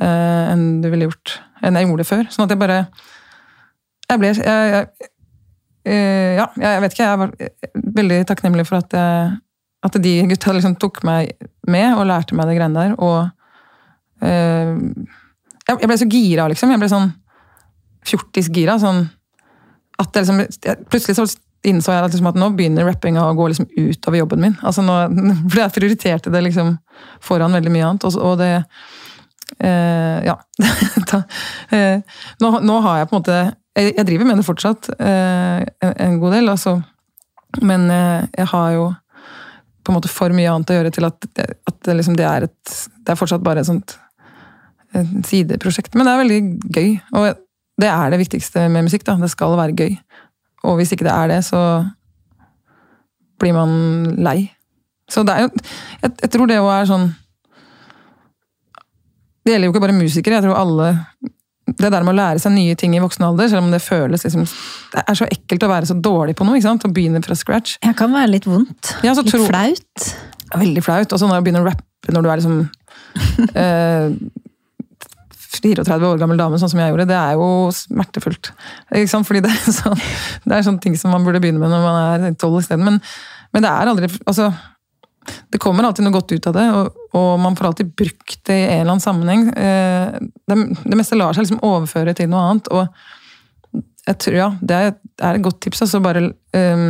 [0.00, 2.26] uh, enn du ville gjort enn jeg gjorde før.
[2.32, 2.80] Sånn at jeg bare
[4.08, 5.10] Jeg ble jeg, jeg,
[5.92, 7.12] uh, Ja, jeg vet ikke.
[7.12, 7.38] Jeg var
[8.00, 9.38] veldig takknemlig for at jeg
[9.80, 11.32] at de gutta liksom tok meg
[11.70, 12.96] med og lærte meg det greiene der.
[13.00, 14.74] Og eh,
[15.70, 16.72] jeg ble så gira, liksom.
[16.74, 17.12] Jeg ble sånn
[18.08, 18.76] fjortisgira.
[18.82, 19.06] Sånn
[20.00, 21.26] at jeg liksom jeg, Plutselig så
[21.68, 24.58] innså jeg at, liksom, at nå begynner rappinga å gå liksom utover jobben min.
[24.64, 24.96] Altså nå,
[25.50, 26.76] For jeg prioriterte det liksom
[27.24, 28.08] foran veldig mye annet.
[28.08, 28.52] Og, og det
[29.64, 30.36] eh, Ja.
[31.10, 31.24] da,
[31.72, 33.42] eh, nå, nå, har jeg på en måte
[33.78, 36.80] Jeg, jeg driver med det fortsatt en, en, god del, altså.
[37.64, 38.88] Men jeg har jo
[39.90, 42.46] på en måte for mye annet å gjøre til at, at det, liksom, det, er
[42.46, 43.96] et Det er fortsatt bare et sånt
[44.94, 45.94] et sideprosjekt.
[45.94, 46.40] Men det er veldig
[46.74, 46.90] gøy.
[47.18, 47.46] Og
[47.80, 49.04] Det er det viktigste med musikk.
[49.06, 49.16] da.
[49.16, 49.96] Det skal være gøy.
[50.68, 51.60] Og hvis ikke det er det, så
[53.40, 54.52] blir man lei.
[55.10, 55.50] Så det er jo
[56.02, 57.06] Jeg, jeg tror det òg er sånn
[59.42, 60.38] Det gjelder jo ikke bare musikere.
[60.38, 60.90] Jeg tror alle
[61.78, 64.24] Det der med å lære seg nye ting i voksen alder, selv om det føles
[64.26, 64.42] liksom
[64.92, 66.56] Det er så ekkelt å være så dårlig på noe.
[66.58, 66.86] ikke sant?
[66.88, 67.76] Å begynne fra scratch.
[67.84, 68.94] Det kan være litt vondt.
[69.06, 70.10] Ja, litt tro- flaut.
[70.56, 71.12] Veldig flaut.
[71.14, 72.70] Og så når du begynner å rappe når du er liksom
[73.60, 74.10] eh,
[75.60, 78.52] 34 år gammel dame, sånn som jeg gjorde, det er jo smertefullt.
[78.94, 79.26] Ikke sant?
[79.28, 79.98] Fordi det er, sånn,
[80.46, 82.86] det er sånne ting som man burde begynne med når man er 12 isteden.
[82.86, 83.00] Men,
[83.54, 84.50] men det er aldri Altså,
[85.50, 88.58] det kommer alltid noe godt ut av det, og, og man får alltid brukt det
[88.58, 89.48] i en eller annen sammenheng.
[89.54, 90.20] Eh,
[90.50, 92.86] det, det meste lar seg liksom overføre til noe annet, og
[94.06, 94.94] jeg tror, ja, det er,
[95.30, 95.82] et godt tips.
[95.84, 96.86] altså Bare eh,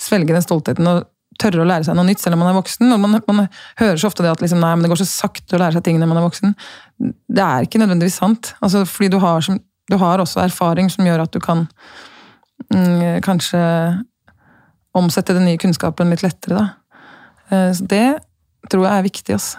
[0.00, 1.08] svelge den stoltheten og
[1.40, 2.92] tørre å lære seg noe nytt selv om man er voksen.
[2.94, 3.48] og Man, man
[3.80, 5.86] hører så ofte det at liksom, nei, men det går så sakte å lære seg
[5.86, 6.54] ting når man er voksen.
[7.00, 8.54] Det er ikke nødvendigvis sant.
[8.62, 9.58] Altså, fordi du har, som,
[9.90, 11.66] du har også erfaring som gjør at du kan
[12.72, 13.62] mm, kanskje
[14.98, 16.60] omsette den nye kunnskapen litt lettere.
[16.60, 16.68] da.
[17.52, 18.06] Eh, Så det
[18.70, 19.36] tror jeg er viktig.
[19.36, 19.58] Altså.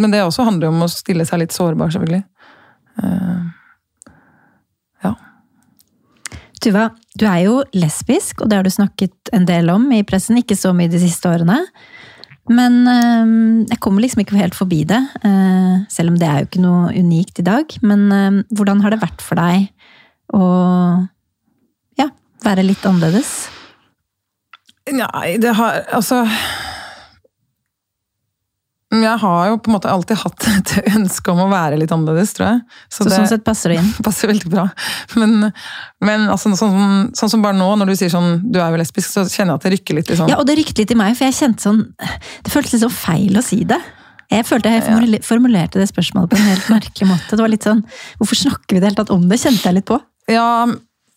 [0.00, 2.24] Men det også handler om å stille seg litt sårbar, selvfølgelig.
[3.02, 3.42] Eh,
[5.04, 5.10] Ja.
[6.64, 6.86] Tuva,
[7.18, 10.38] du er jo lesbisk, og det har du snakket en del om i pressen.
[10.40, 11.58] Ikke så mye de siste årene.
[12.48, 15.00] Men jeg kommer liksom ikke helt forbi det.
[15.90, 17.76] selv om det er jo ikke noe unikt i dag.
[17.82, 19.68] Men hvordan har det vært for deg
[20.32, 20.44] å
[21.98, 22.08] ja,
[22.46, 23.48] være litt annerledes?
[24.90, 26.24] Nei, det har Altså
[28.94, 32.36] Jeg har jo på en måte alltid hatt et ønske om å være litt annerledes,
[32.36, 32.60] tror jeg.
[32.86, 33.90] Så, det sånn sett passer det inn.
[34.06, 34.68] passer veldig bra.
[35.18, 35.50] Men,
[36.06, 39.10] men altså, sånn, sånn som bare nå, når du sier sånn du er jo lesbisk,
[39.10, 41.18] så kjenner jeg at det rykker litt sånn Ja, og det rykket litt i meg,
[41.18, 43.80] for jeg kjente sånn Det føltes litt sånn feil å si det.
[44.30, 47.34] Jeg følte jeg formulerte det spørsmålet på en helt merkelig måte.
[47.34, 47.82] Det var litt sånn
[48.20, 49.38] Hvorfor snakker vi det hele tatt om det?
[49.42, 49.98] Kjente jeg litt på.
[50.30, 50.66] Ja,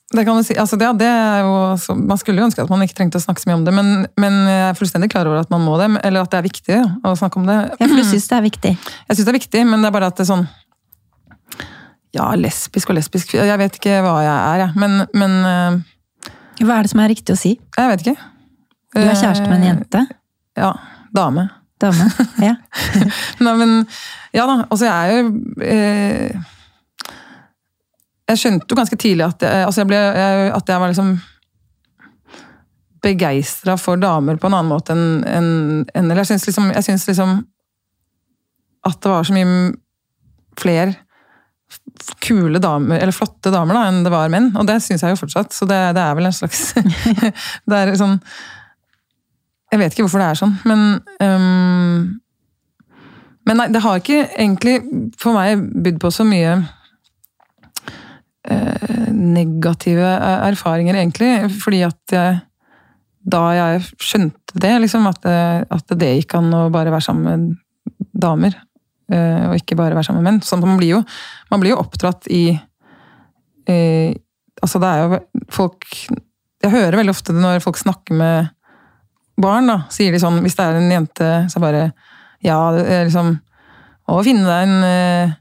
[0.10, 0.55] det kan du si.
[0.57, 3.43] Altså, det, det er jo, man skulle jo ønske at man ikke trengte å snakke
[3.43, 5.91] så mye om det, men, men jeg er fullstendig klar over at man må det,
[6.07, 7.57] eller at det er viktig å snakke om det.
[7.76, 8.74] Ja, for du syns det er viktig.
[9.10, 10.47] Jeg syns det er viktig, men det er bare at det er sånn
[12.18, 14.74] Ja, lesbisk og lesbisk Jeg vet ikke hva jeg er, jeg.
[14.82, 15.80] Men, men øh,
[16.64, 17.51] Hva er det som er riktig å si?
[17.78, 18.30] Jeg vet ikke.
[18.97, 20.05] Du er kjæreste med en jente?
[20.57, 20.72] Ja.
[21.14, 21.51] Dame.
[21.82, 22.10] Dame?
[22.41, 22.55] Ja.
[23.45, 23.76] Nei, men
[24.34, 24.64] Ja da.
[24.70, 26.49] Altså, jeg er jo eh,
[28.30, 31.13] Jeg skjønte jo ganske tidlig at jeg, altså jeg, ble, jeg, at jeg var liksom
[33.01, 35.51] begeistra for damer på en annen måte enn en,
[35.95, 37.38] en, Eller jeg syns liksom, syns liksom
[38.88, 39.53] at det var så mye
[40.59, 40.95] flere
[42.23, 44.49] kule damer, eller flotte damer, da, enn det var menn.
[44.57, 45.53] Og det syns jeg jo fortsatt.
[45.55, 46.71] Så det, det er vel en slags
[47.69, 48.17] Det er sånn
[49.69, 50.86] Jeg vet ikke hvorfor det er sånn, men
[51.21, 52.19] um,
[53.47, 54.80] Men nei, det har ikke egentlig
[55.19, 56.57] for meg bydd på så mye
[59.13, 61.33] negative eh, erfaringer, egentlig.
[61.61, 62.39] Fordi at jeg
[63.29, 67.25] Da jeg skjønte det, liksom, at det, at det gikk an å bare være sammen
[67.27, 67.57] med
[68.15, 68.55] damer.
[69.11, 70.41] eh, og ikke bare være sammen med menn.
[70.41, 71.01] Sånn, man, blir jo,
[71.51, 72.59] man blir jo oppdratt i
[73.67, 74.15] eh,
[74.63, 75.19] Altså, det er jo
[75.55, 75.85] folk
[76.63, 78.49] Jeg hører veldig ofte det når folk snakker med
[79.39, 81.91] barn, da, sier de sånn Hvis det er en jente, så bare
[82.43, 82.57] Ja,
[83.05, 83.37] liksom
[84.09, 85.37] Å finne deg en eh,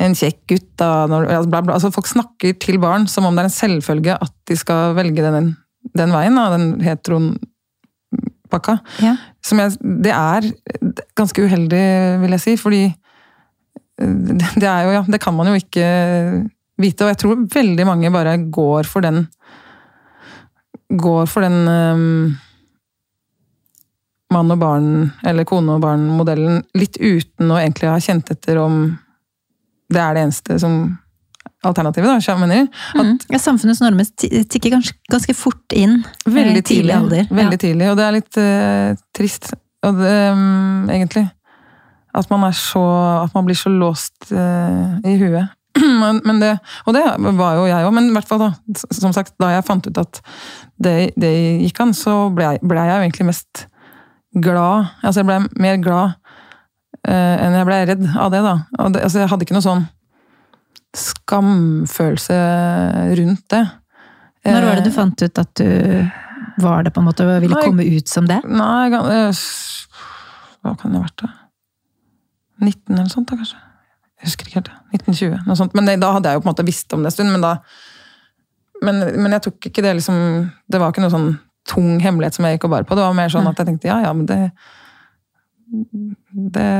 [0.00, 1.74] en kjekk gutt, da bla, bla.
[1.76, 5.24] Altså, Folk snakker til barn som om det er en selvfølge at de skal velge
[5.24, 5.52] den,
[5.96, 7.34] den veien, da, den heteroen
[8.50, 8.78] pakka.
[9.04, 9.14] Ja.
[9.46, 10.48] Som jeg, det er
[11.18, 11.84] ganske uheldig,
[12.24, 12.86] vil jeg si, fordi
[14.00, 15.86] det, det er jo, ja, det kan man jo ikke
[16.80, 19.26] vite, og jeg tror veldig mange bare går for den
[20.90, 22.38] går for den um,
[24.34, 24.88] mann og barn,
[25.26, 28.82] eller kone og barn-modellen, litt uten å egentlig ha kjent etter om
[29.90, 30.80] det er det eneste som
[31.66, 32.68] alternativet, da, jeg mener.
[32.94, 33.18] At Mm.
[33.32, 36.04] ja, samfunnets normer tikker ganske, ganske fort inn.
[36.26, 37.26] eh, Veldig tidlig alder.
[37.30, 39.52] Veldig tidlig, og det er litt uh, trist,
[39.84, 41.26] og det, um, egentlig.
[42.14, 42.80] At man er så
[43.24, 45.48] At man blir så låst uh, i huet.
[46.02, 47.04] men, men det, og det
[47.38, 48.48] var jo jeg òg, men i hvert fall da,
[48.90, 50.22] som sagt, da jeg fant ut at
[50.82, 53.66] det, det gikk an, så ble jeg, ble jeg jo egentlig mest
[54.34, 54.90] glad.
[55.02, 56.16] Altså jeg ble mer glad
[57.10, 58.54] enn jeg ble redd av det, da.
[58.92, 59.86] Det, altså jeg hadde ikke noe sånn
[60.96, 62.38] skamfølelse
[63.20, 63.62] rundt det.
[64.48, 66.10] Når var det du Eh, fant ut at du
[66.60, 67.66] var det, på en måte, og ville Nei.
[67.68, 68.40] komme ut som det?
[68.44, 69.42] Nei, eh,
[70.60, 71.30] hva kan det ha vært da?
[72.60, 73.60] 19 eller sånt da, kanskje?
[74.20, 74.70] Jeg husker ikke helt.
[74.92, 75.00] det.
[75.00, 75.74] 1920, noe sånt.
[75.74, 77.40] Men det, da hadde jeg jo på en måte visst om det en stund, men
[77.44, 77.58] da
[78.82, 80.16] men, men jeg tok ikke det liksom
[80.72, 81.38] Det var ikke noe sånn
[81.68, 82.96] tung hemmelighet som jeg gikk og bar på.
[82.96, 84.38] Det var mer sånn at jeg tenkte ja, ja, men det
[85.70, 86.70] Det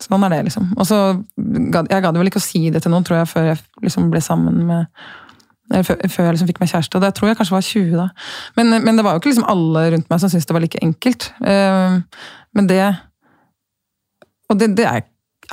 [0.00, 0.70] sånn er det, liksom.
[0.80, 0.98] Og så
[1.36, 4.22] jeg gadd vel ikke å si det til noen, tror jeg, før jeg liksom ble
[4.24, 4.88] sammen med
[5.70, 6.98] eller før, jeg liksom fikk meg kjæreste.
[6.98, 8.08] Og det tror jeg kanskje var 20 da.
[8.58, 10.80] Men, men det var jo ikke liksom alle rundt meg som syntes det var like
[10.82, 11.28] enkelt.
[11.44, 12.00] Uh,
[12.58, 12.80] men det
[14.50, 15.04] Og det, det er,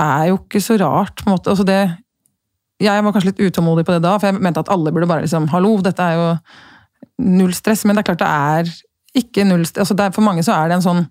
[0.01, 1.53] er, jo ikke så rart, på en måte.
[1.53, 1.77] Altså det,
[2.81, 5.21] jeg var kanskje litt utålmodig på det da, for jeg mente at alle burde bare
[5.21, 6.25] liksom Hallo, dette er jo
[7.37, 7.85] null stress.
[7.85, 9.85] Men det er klart det er ikke null stress.
[9.85, 11.05] Altså er, for mange så er det en sånn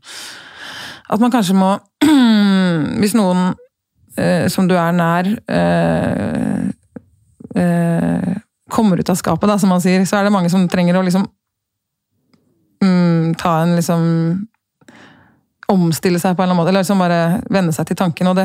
[1.09, 1.77] at man kanskje må
[3.01, 3.53] Hvis noen
[4.19, 6.67] eh, som du er nær eh,
[7.57, 8.33] eh,
[8.73, 11.05] kommer ut av skapet, da, som man sier, så er det mange som trenger å
[11.07, 11.27] liksom
[12.83, 14.05] mm, ta en liksom
[15.67, 18.29] Omstille seg på en eller annen måte, eller liksom bare venne seg til tanken.
[18.31, 18.45] og det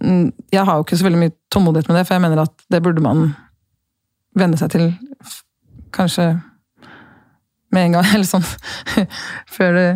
[0.00, 2.64] mm, Jeg har jo ikke så veldig mye tålmodighet med det, for jeg mener at
[2.72, 3.26] det burde man
[4.38, 4.86] venne seg til
[5.92, 6.30] kanskje
[7.72, 8.46] med en gang, eller sånn
[9.52, 9.88] før det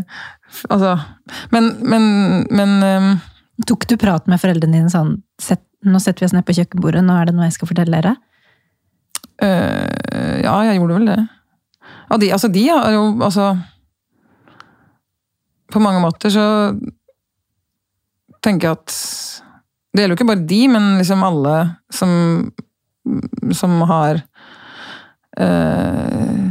[0.69, 0.97] Altså
[1.53, 2.05] Men, men,
[2.53, 3.13] men um,
[3.69, 5.17] Tok du prat med foreldrene dine sånn
[5.83, 8.13] Nå setter vi oss ned på kjøkkenbordet, nå er det noe jeg skal fortelle dere?
[9.43, 11.17] Uh, ja, jeg gjorde vel det.
[12.13, 13.49] Og de, altså, de har jo altså
[15.73, 16.45] På mange måter så
[18.45, 18.95] tenker jeg at
[19.91, 21.57] Det gjelder jo ikke bare de, men liksom alle
[21.93, 22.13] som,
[23.59, 24.23] som har
[25.37, 26.42] uh,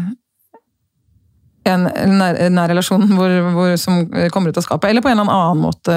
[1.69, 1.87] en
[2.17, 4.03] nær, nær relasjon hvor, hvor, som
[4.33, 5.95] kommer ut av skapet, eller på en eller annen måte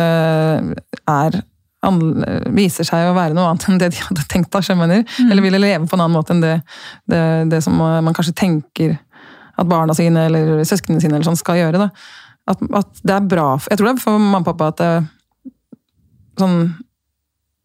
[1.09, 1.43] er
[2.55, 4.51] viser seg å være noe annet enn det de hadde tenkt.
[4.53, 5.31] da, skjønner mm.
[5.31, 6.55] Eller ville leve på en annen måte enn det,
[7.11, 7.21] det,
[7.53, 8.95] det, som man kanskje tenker
[9.55, 11.91] at barna sine eller søsknene sine eller sånn skal gjøre.
[12.49, 14.89] At, at, det er bra Jeg tror det er for mamma og pappa at det
[16.41, 16.59] sånn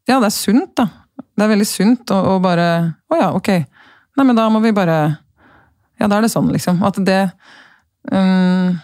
[0.08, 0.86] Ja, det er sunt, da.
[1.20, 2.68] Det er veldig sunt å bare
[3.12, 3.50] Å ja, ok.
[4.16, 5.00] Nei, men da må vi bare
[6.00, 6.80] Ja, da er det sånn, liksom.
[6.88, 7.22] At det
[8.12, 8.78] um,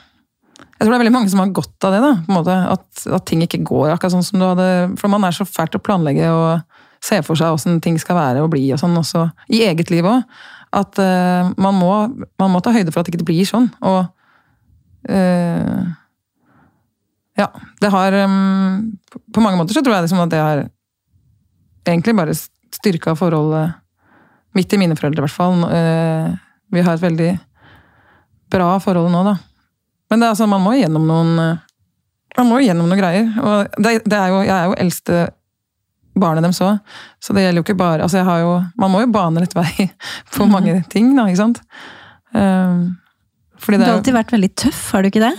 [0.75, 2.01] jeg tror det er veldig mange som har godt av det.
[2.03, 4.67] da, på en at, at, ting ikke går akkurat sånn som du hadde
[4.99, 8.43] For man er så fælt å planlegge og se for seg åssen ting skal være
[8.43, 10.25] og bli, og sånn også i eget liv òg.
[10.75, 11.91] At uh, man, må,
[12.41, 13.69] man, må, ta høyde for at det ikke blir sånn.
[13.85, 14.01] Og
[15.11, 15.85] uh,
[17.39, 17.49] Ja.
[17.83, 18.95] Det har um,
[19.35, 20.61] På mange måter så tror jeg liksom at det har
[21.85, 23.75] egentlig bare styrka forholdet
[24.55, 25.63] midt i mine foreldre, i hvert fall.
[25.67, 26.35] Uh,
[26.73, 27.31] vi har et veldig
[28.51, 29.37] bra forhold nå, da.
[30.11, 31.63] Men det, altså, man må gjennom noen eh,
[32.35, 33.31] man må gjennom noen greier.
[33.39, 35.23] Og det, det er jo, jeg er jo eldste
[36.15, 36.77] barnet deres òg,
[37.19, 39.55] så det gjelder jo ikke bare altså jeg har jo, Man må jo bane litt
[39.55, 39.67] vei
[40.35, 40.53] på mhm.
[40.53, 41.59] mange ting, da, ikke sant?
[42.31, 42.95] Um,
[43.59, 45.33] fordi det du har alltid vært veldig tøff, har du ikke det?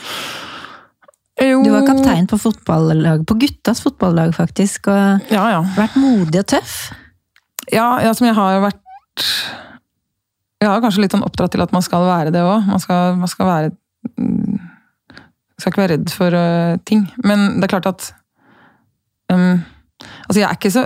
[1.47, 1.61] Jo.
[1.61, 4.89] Du var kaptein på fotballag, på guttas fotballag, faktisk.
[4.89, 5.59] Og ja, ja.
[5.77, 6.77] vært modig og tøff.
[7.69, 9.27] Ja, ja, som jeg har vært
[10.63, 12.65] Jeg har kanskje litt sånn oppdratt til at man skal være det òg.
[12.65, 12.81] Man,
[13.21, 13.75] man, skal være
[15.57, 17.07] skal ikke være redd for uh, ting.
[17.25, 18.11] Men det er klart at
[19.33, 19.63] um,
[20.27, 20.83] Altså, jeg er ikke så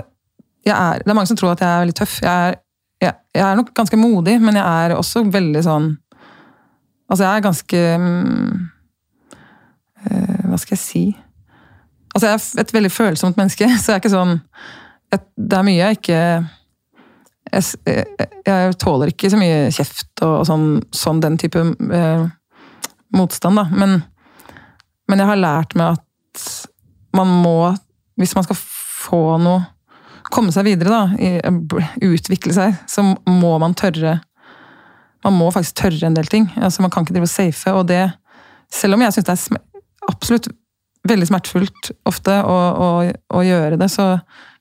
[0.65, 2.19] er, Det er mange som tror at jeg er veldig tøff.
[2.23, 2.59] Jeg er,
[3.01, 5.89] jeg, jeg er, nok ganske modig, men jeg er også veldig sånn
[7.11, 8.61] Altså, jeg er ganske um,
[10.05, 11.03] uh, Hva skal jeg si?
[12.15, 14.37] Altså, jeg er et veldig følsomt menneske, så jeg er ikke sånn
[15.11, 16.21] jeg, Det er mye jeg ikke
[17.51, 18.05] jeg,
[18.47, 22.23] jeg, tåler ikke så mye kjeft og, og sånn, sånn, den type eh,
[23.15, 23.67] motstand, da.
[23.75, 23.99] Men
[25.11, 26.47] men jeg har lært meg at
[27.17, 27.73] man må,
[28.19, 29.67] hvis man skal få noe
[30.31, 31.49] Komme seg videre, da,
[32.07, 34.13] utvikle seg, så må man tørre
[35.25, 36.45] Man må faktisk tørre en del ting.
[36.55, 37.73] Altså, man kan ikke drive og safe.
[37.75, 38.05] Og det,
[38.71, 40.47] selv om jeg syns det er absolutt
[41.09, 44.05] veldig smertefullt ofte å, å, å, gjøre det, så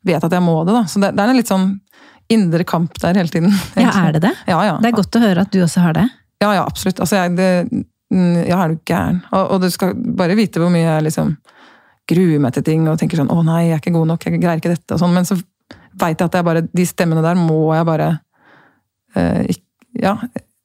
[0.03, 0.75] vet jeg at jeg må det.
[0.75, 0.83] da.
[0.91, 1.69] Så det, det er en litt sånn
[2.31, 3.51] indre kamp der hele tiden.
[3.77, 3.87] Egentlig.
[3.87, 4.35] Ja, er det det?
[4.47, 4.77] Ja, ja.
[4.81, 6.09] Det er godt å høre at du også har det.
[6.41, 7.03] Ja, ja, absolutt.
[7.03, 7.51] Altså, jeg, det,
[8.11, 9.23] Mm, ja, er du gæren?
[9.31, 11.37] Og, og, du skal bare vite hvor mye jeg liksom
[12.11, 14.41] gruer meg til ting og tenker sånn 'Å nei, jeg er ikke god nok, jeg
[14.43, 15.15] greier ikke dette', og sånn.
[15.15, 15.37] Men så
[16.01, 18.09] veit jeg at jeg bare, de stemmene der må jeg bare
[19.15, 19.55] eh,
[19.95, 20.17] Ja,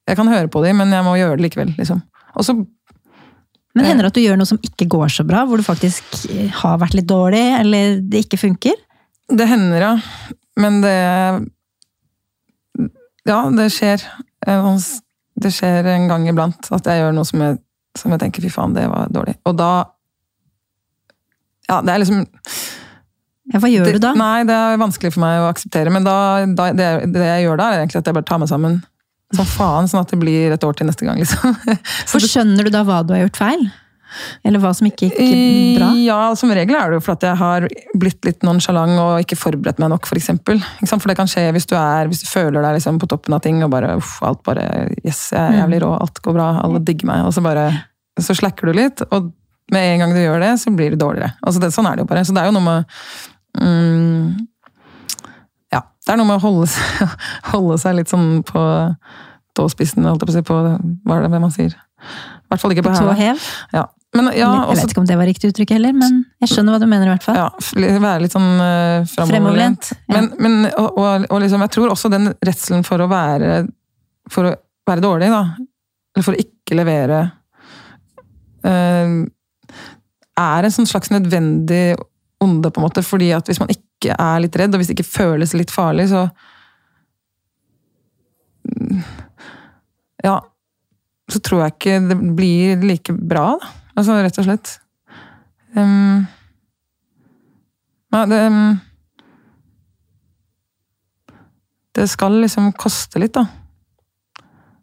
[0.06, 2.02] jeg kan høre på dem, men jeg må gjøre det likevel, liksom.
[2.34, 2.54] Og så
[3.76, 6.14] men hender det at du gjør noe som ikke går så bra, hvor du faktisk
[6.62, 8.72] har vært litt dårlig, eller det ikke funker?
[9.28, 9.90] Det hender, ja.
[10.56, 10.94] Men det
[13.26, 14.02] Ja, det skjer
[15.36, 17.58] det skjer en gang iblant at jeg gjør noe som jeg,
[17.98, 19.36] som jeg tenker fy faen, det var dårlig.
[19.48, 19.70] Og da
[21.66, 22.20] Ja, det er liksom
[23.52, 24.12] ja, Hva gjør det, du da?
[24.18, 25.92] Nei, Det er vanskelig for meg å akseptere.
[25.94, 26.16] Men da,
[26.46, 28.80] da, det, det, jeg gjør da, er egentlig at jeg bare tar meg sammen
[29.34, 31.18] som faen, sånn at det blir et år til neste gang.
[31.18, 31.54] liksom.
[32.10, 33.64] For skjønner du da hva du har gjort feil?
[34.46, 35.90] Eller hva som ikke gikk bra?
[36.00, 39.38] Ja, som regel er det jo for at jeg har blitt litt nonsjalant og ikke
[39.38, 40.30] forberedt meg nok, f.eks.
[40.30, 41.02] For, eksempel.
[41.02, 43.44] for det kan skje hvis du, er, hvis du føler deg liksom på toppen av
[43.44, 44.64] ting og bare uff, alt bare
[45.06, 47.26] Yes, jeg er jævlig rå, alt går bra, alle digger meg.
[47.26, 47.68] Og så bare
[48.20, 49.32] så slacker du litt, og
[49.72, 51.34] med en gang du gjør det, så blir det dårligere.
[51.42, 52.24] Altså det, sånn er det jo bare.
[52.24, 52.92] Så det er jo noe med
[53.60, 54.46] mm,
[55.74, 57.16] Ja, det er noe med å holde seg,
[57.52, 58.62] holde seg litt sånn på
[59.56, 60.60] tåspissen, holdt jeg på å si, på
[61.08, 61.74] hva er det man sier?
[61.76, 63.36] I hvert fall ikke på på hæla.
[63.74, 63.86] Ja.
[64.16, 66.76] Men, ja, jeg også, vet ikke om det var riktig uttrykk heller, men jeg skjønner
[66.76, 67.36] hva du mener i hvert fall.
[67.38, 69.16] ja, være litt sånn uh.
[69.16, 69.90] Fremoverlent.
[70.06, 70.16] Ja.
[70.16, 73.66] Men, men og, og, og liksom, jeg tror også den redselen for å være
[74.32, 74.54] for å
[74.86, 75.42] være dårlig, da,
[76.14, 77.20] eller for å ikke levere,
[78.66, 79.16] uh,
[80.36, 81.96] er en sånn slags nødvendig
[82.42, 83.02] onde, på en måte.
[83.06, 86.10] fordi at hvis man ikke er litt redd, og hvis det ikke føles litt farlig,
[86.12, 86.28] så
[90.24, 90.40] Ja.
[91.30, 93.68] Så tror jeg ikke det blir like bra, da.
[93.96, 94.74] Altså, rett og slett.
[95.76, 96.26] Um,
[98.12, 98.76] ja, det um,
[101.96, 103.46] Det skal liksom koste litt, da.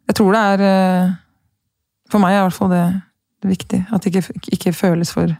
[0.08, 1.12] Jeg tror det er eh,
[2.10, 2.82] For meg er i hvert fall det,
[3.42, 3.80] det viktig.
[3.94, 5.30] At det ikke, ikke føles for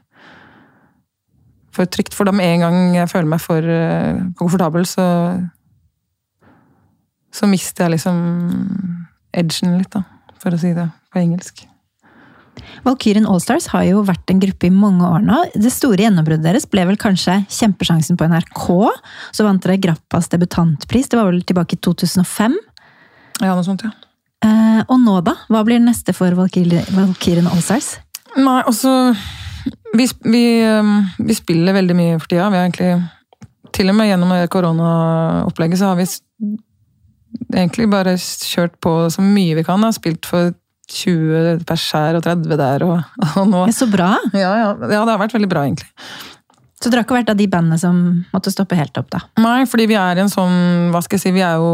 [1.75, 2.15] for trygt.
[2.15, 5.07] For da med en gang jeg føler meg for eh, komfortabel, så
[7.35, 8.19] så mister jeg liksom
[9.35, 10.05] edgen litt, da.
[10.39, 11.65] For å si det på engelsk.
[12.85, 15.41] Valkyrien Allstars har jo vært en gruppe i mange år nå.
[15.55, 18.65] Det store gjennombruddet deres ble vel kanskje Kjempesjansen på NRK.
[19.35, 22.57] Så vant dere Grappas debutantpris, det var vel tilbake i 2005.
[23.43, 23.93] Ja, noe sånt, ja.
[24.45, 25.39] Eh, og nå, da?
[25.49, 27.95] Hva blir det neste for Valkyrie- Valkyrien Allstars?
[28.37, 29.15] Nei, altså
[29.97, 32.51] vi, vi, um, vi spiller veldig mye for tida.
[32.51, 33.11] Vi har egentlig
[33.75, 36.05] Til og med gjennom koronaopplegget så har vi
[37.51, 39.83] egentlig bare kjørt på så mye vi kan.
[39.83, 40.53] Har spilt for
[40.91, 43.01] 20 pers her og 30 der og,
[43.41, 44.15] og nå så bra!
[44.33, 45.91] ja, ja, ja, det har vært veldig bra, egentlig.
[46.85, 47.99] Så dere har ikke vært av de bandene som
[48.35, 49.23] måtte stoppe helt opp, da?
[49.41, 51.69] Nei, fordi vi er en sånn Hva skal jeg si Vi er jo,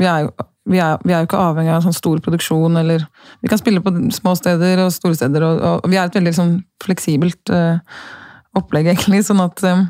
[0.00, 2.78] vi er jo, vi er, vi er jo ikke avhengig av en sånn stor produksjon,
[2.80, 3.04] eller
[3.44, 6.34] Vi kan spille på små steder og store steder, og, og vi er et veldig
[6.34, 7.78] sånn fleksibelt uh,
[8.58, 9.86] opplegg, egentlig, sånn at um,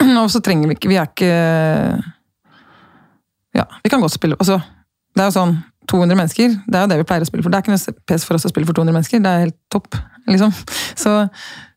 [0.22, 1.32] Og så trenger vi ikke Vi er ikke
[3.58, 4.60] Ja, vi kan godt spille Altså,
[5.16, 5.58] det er jo sånn
[5.90, 7.52] 200 mennesker, det er jo det vi pleier å spille for.
[7.52, 9.58] Det er ikke noe pes for oss å spille for 200 mennesker, det er helt
[9.72, 9.98] topp,
[10.30, 10.54] liksom.
[10.98, 11.16] Så,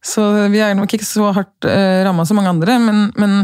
[0.06, 3.42] så vi er nok ikke så hardt uh, ramma som mange andre, men, men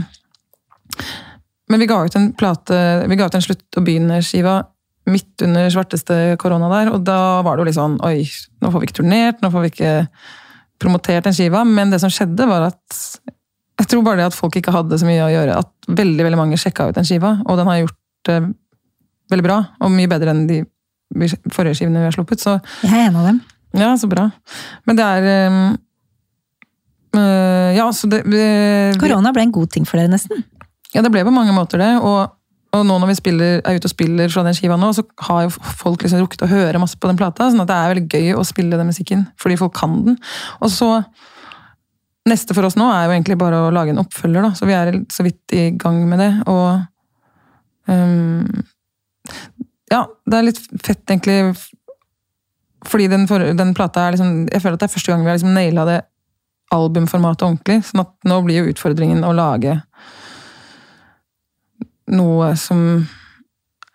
[1.70, 4.56] men vi ga ut en plate, vi ga ut en slutt- og begynne-skiva
[5.10, 8.24] midt under svarteste korona der, og da var det jo litt sånn Oi,
[8.62, 9.92] nå får vi ikke turnert, nå får vi ikke
[10.82, 11.64] promotert den skiva.
[11.68, 13.04] Men det som skjedde, var at
[13.80, 16.40] Jeg tror bare det at folk ikke hadde så mye å gjøre, at veldig veldig
[16.40, 18.40] mange sjekka ut den skiva, og den har gjort det
[19.32, 20.64] veldig bra, og mye bedre enn de
[21.54, 22.42] forrige skivene vi har sluppet.
[22.42, 23.40] Så Jeg er en av dem.
[23.78, 24.28] ja, så bra.
[24.86, 25.62] Men det er um,
[27.18, 28.24] uh, Ja, så det
[29.02, 30.44] Korona ble en god ting for dere, nesten.
[30.94, 31.92] ja, det ble på mange måter det.
[32.02, 32.30] Og,
[32.74, 35.48] og nå når vi spiller, er ute og spiller fra den skiva nå, så har
[35.48, 37.50] jo folk liksom rukket å høre masse på den plata.
[37.50, 40.20] sånn at det er veldig gøy å spille den musikken, fordi folk kan den.
[40.62, 40.94] Og så
[42.30, 44.50] Neste for oss nå er jo egentlig bare å lage en oppfølger, da.
[44.54, 46.28] Så vi er så vidt i gang med det.
[46.52, 46.84] Og
[47.90, 48.44] um,
[49.90, 51.54] Ja, det er litt fett, egentlig.
[52.88, 55.28] Fordi den, for, den plata er liksom Jeg føler at det er første gang vi
[55.28, 56.00] har liksom naila det
[56.72, 57.80] albumformatet ordentlig.
[57.88, 59.80] sånn at nå blir jo utfordringen å lage
[62.10, 63.08] noe som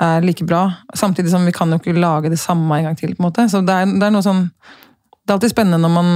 [0.02, 0.66] er like bra.
[0.94, 3.14] Samtidig som vi kan jo ikke lage det samme en gang til.
[3.14, 3.46] på en måte.
[3.50, 4.48] Så det er, det er noe sånn
[5.24, 6.10] Det er alltid spennende når man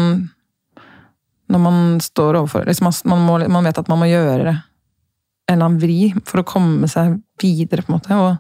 [1.49, 4.51] når man står overfor liksom man, må, man vet at man må gjøre
[5.49, 8.37] en eller annen vri for å komme seg videre, på en måte, og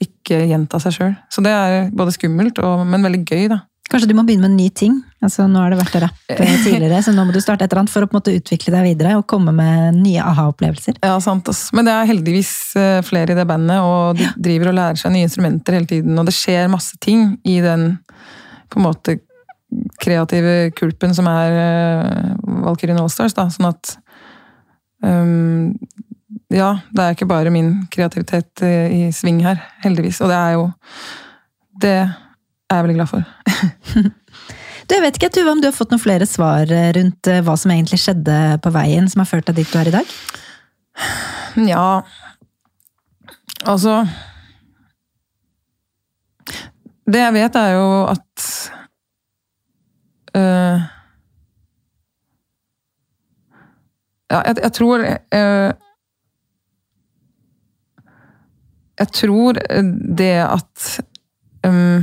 [0.00, 1.12] ikke gjenta seg sjøl.
[1.32, 3.62] Så det er både skummelt, og, men veldig gøy, da.
[3.90, 4.98] Kanskje du må begynne med en ny ting?
[5.18, 7.82] Altså, nå har det vært rapp eh, tidligere, så nå må du starte et eller
[7.82, 11.00] annet for å måte utvikle deg videre og komme med nye aha-opplevelser.
[11.02, 11.50] Ja, sant.
[11.50, 11.64] ass.
[11.74, 15.14] Men det er heldigvis eh, flere i det bandet, og de driver og lærer seg
[15.16, 16.14] nye instrumenter hele tiden.
[16.22, 17.90] Og det skjer masse ting i den
[18.70, 19.18] på en måte
[20.02, 23.34] kreative kulpen som er uh, Valkyrien Allstars.
[23.36, 23.48] Da.
[23.50, 23.96] Sånn at
[25.02, 25.74] um,
[26.50, 30.18] Ja, det er ikke bare min kreativitet eh, i sving her, heldigvis.
[30.24, 30.64] Og det er jo
[31.80, 33.22] Det er jeg veldig glad for.
[34.90, 37.44] Du, jeg vet ikke, Tuva, om du har fått noen flere svar eh, rundt eh,
[37.46, 40.14] hva som egentlig skjedde på veien som har ført deg dit du er i dag?
[41.70, 41.84] Ja
[43.70, 44.00] Altså
[47.06, 48.48] Det jeg vet, er jo at
[50.40, 50.88] øh,
[54.30, 55.70] Ja, jeg, jeg tror øh,
[59.00, 59.56] Jeg tror
[60.20, 60.88] det at
[61.66, 62.02] um,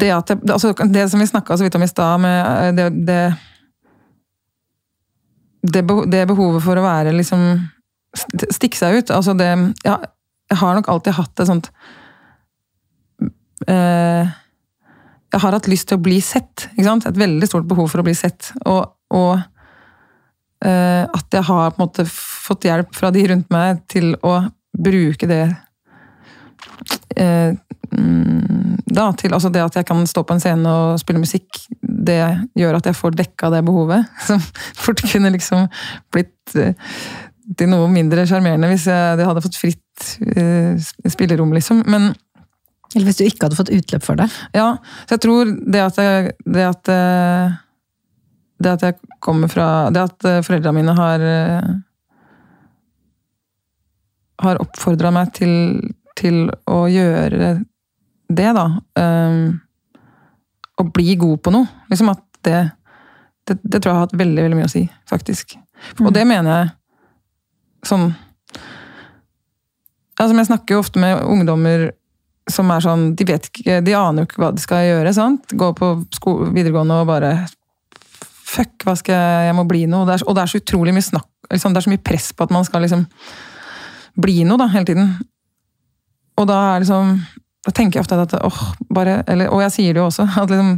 [0.00, 2.88] det, at jeg, altså det som vi snakka så vidt om i stad, med det,
[3.06, 3.20] det
[5.66, 7.40] det, det behovet for å være liksom
[8.14, 9.10] st- Stikke seg ut.
[9.14, 9.48] Altså det
[9.86, 9.96] ja,
[10.52, 11.70] Jeg har nok alltid hatt et sånt
[13.66, 14.28] eh,
[15.34, 16.68] Jeg har hatt lyst til å bli sett.
[16.76, 17.08] Ikke sant?
[17.10, 18.52] Et veldig stort behov for å bli sett.
[18.66, 19.42] Og og eh,
[20.56, 24.38] at jeg har på en måte fått hjelp fra de rundt meg til å
[24.76, 25.42] bruke det
[27.16, 27.52] eh,
[27.92, 31.62] mm, da, til, altså det at jeg kan stå på en scene og spille musikk,
[31.80, 32.20] det
[32.58, 34.06] gjør at jeg får dekka det behovet.
[34.28, 34.42] Som
[34.78, 35.66] fort kunne liksom
[36.14, 36.76] blitt eh,
[37.56, 40.78] til noe mindre sjarmerende hvis jeg hadde fått fritt eh,
[41.10, 41.84] spillerom, liksom.
[41.90, 42.12] Men
[42.94, 44.30] Eller hvis du ikke hadde fått utløp for det.
[44.54, 44.76] ja,
[45.06, 47.56] så jeg tror det at jeg, det at, eh,
[48.62, 51.74] det at jeg kommer fra Det at foreldra foreldrene mine har eh,
[54.42, 55.54] har oppfordra meg til,
[56.18, 57.52] til å gjøre
[58.28, 58.66] det, da.
[58.98, 59.60] Um,
[60.76, 61.68] å bli god på noe.
[61.90, 62.58] Liksom at det,
[63.48, 65.56] det, det tror jeg har hatt veldig, veldig mye å si, faktisk.
[66.02, 66.72] Og det mener jeg
[67.86, 68.08] sånn
[70.16, 71.90] Altså, jeg snakker jo ofte med ungdommer
[72.48, 75.12] som er sånn De vet ikke, de aner jo ikke hva de skal gjøre.
[75.12, 75.52] sant?
[75.52, 75.90] Gå på
[76.54, 77.32] videregående og bare
[78.46, 80.04] Fuck, hva skal jeg Jeg må bli noe.
[80.06, 82.54] Og det er, så utrolig mye snakk liksom, Det er så mye press på at
[82.54, 83.06] man skal liksom
[84.16, 85.10] bli noe da, hele tiden.
[86.40, 87.16] Og da er liksom
[87.66, 90.52] Da tenker jeg ofte at åh, bare eller, Og jeg sier det jo også, at
[90.52, 90.76] liksom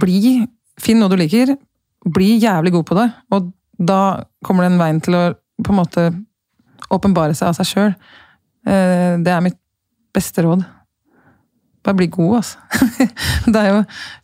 [0.00, 0.40] Bli
[0.80, 1.56] Finn noe du liker.
[2.08, 3.08] Bli jævlig god på det.
[3.36, 5.22] Og da kommer den veien til å
[5.60, 6.04] på en måte
[6.88, 7.90] åpenbare seg av seg sjøl.
[8.64, 9.58] Det er mitt
[10.16, 10.62] beste råd.
[11.84, 12.58] Bare bli god, altså.
[13.52, 13.76] det er jo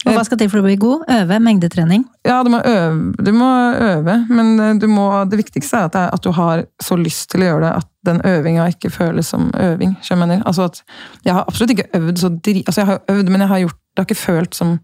[0.05, 1.07] Og hva skal til for å bli god?
[1.09, 2.03] Øve mengdetrening.
[2.27, 3.49] Ja, du må øve, du må
[3.81, 7.31] øve men eh, du må, det viktigste er at, er at du har så lyst
[7.33, 9.97] til å gjøre det at den øvinga ikke føles som øving.
[10.05, 10.43] jeg mener.
[10.47, 10.83] Altså at
[11.25, 12.63] jeg har absolutt ikke øvd så dri...
[12.67, 14.79] Altså jeg har øvd, men jeg har gjort, det har ikke følt som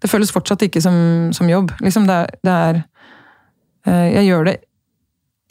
[0.00, 0.94] Det føles fortsatt ikke som,
[1.32, 1.72] som jobb.
[1.80, 2.82] Liksom det er, det er
[3.86, 4.56] eh, Jeg gjør det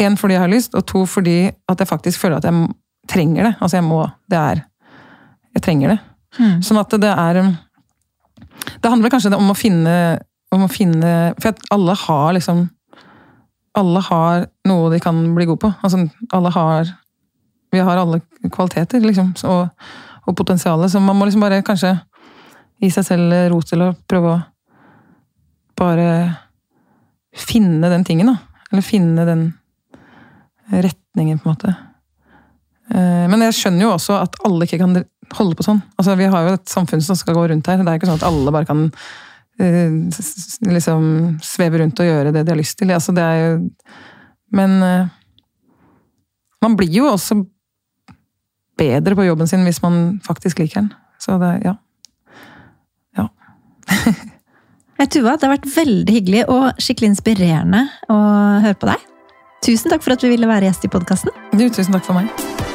[0.01, 2.69] én fordi jeg har lyst, og to fordi at jeg faktisk føler at jeg
[3.09, 3.53] trenger det.
[3.61, 4.63] Altså jeg må Det er
[5.55, 5.99] Jeg trenger det.
[6.37, 6.59] Mm.
[6.61, 7.53] Sånn at det er um,
[8.83, 9.93] Det handler kanskje om å finne,
[10.53, 12.67] om å finne For alle har liksom
[13.79, 15.71] Alle har noe de kan bli gode på.
[15.81, 16.03] Altså,
[16.35, 16.91] alle har
[17.73, 19.89] Vi har alle kvaliteter, liksom, og,
[20.25, 20.91] og potensialet.
[20.91, 21.95] Så man må liksom bare kanskje
[22.81, 24.39] gi seg selv ro til å prøve å
[25.77, 26.07] bare
[27.35, 28.37] finne den tingen, da.
[28.71, 29.43] Eller finne den
[30.69, 31.75] retningen, på en måte.
[32.89, 34.97] Eh, Men jeg skjønner jo også at alle ikke kan
[35.37, 35.81] holde på sånn.
[35.99, 37.83] Altså, Vi har jo et samfunn som skal gå rundt her.
[37.83, 38.87] Det er ikke sånn at alle bare kan
[39.59, 39.93] eh,
[40.65, 42.91] liksom sveve rundt og gjøre det de har lyst til.
[42.95, 43.55] Altså, det er jo
[44.49, 45.09] Men eh,
[46.61, 47.43] man blir jo også
[48.79, 50.89] bedre på jobben sin hvis man faktisk liker den.
[51.19, 51.75] Så det, ja.
[53.17, 53.27] Ja.
[55.13, 58.17] Tuva, det har vært veldig hyggelig og skikkelig inspirerende å
[58.65, 59.05] høre på deg.
[59.65, 61.35] Tusen takk for at du ville være gjest i podkasten.
[61.55, 62.68] Tusen takk for meg.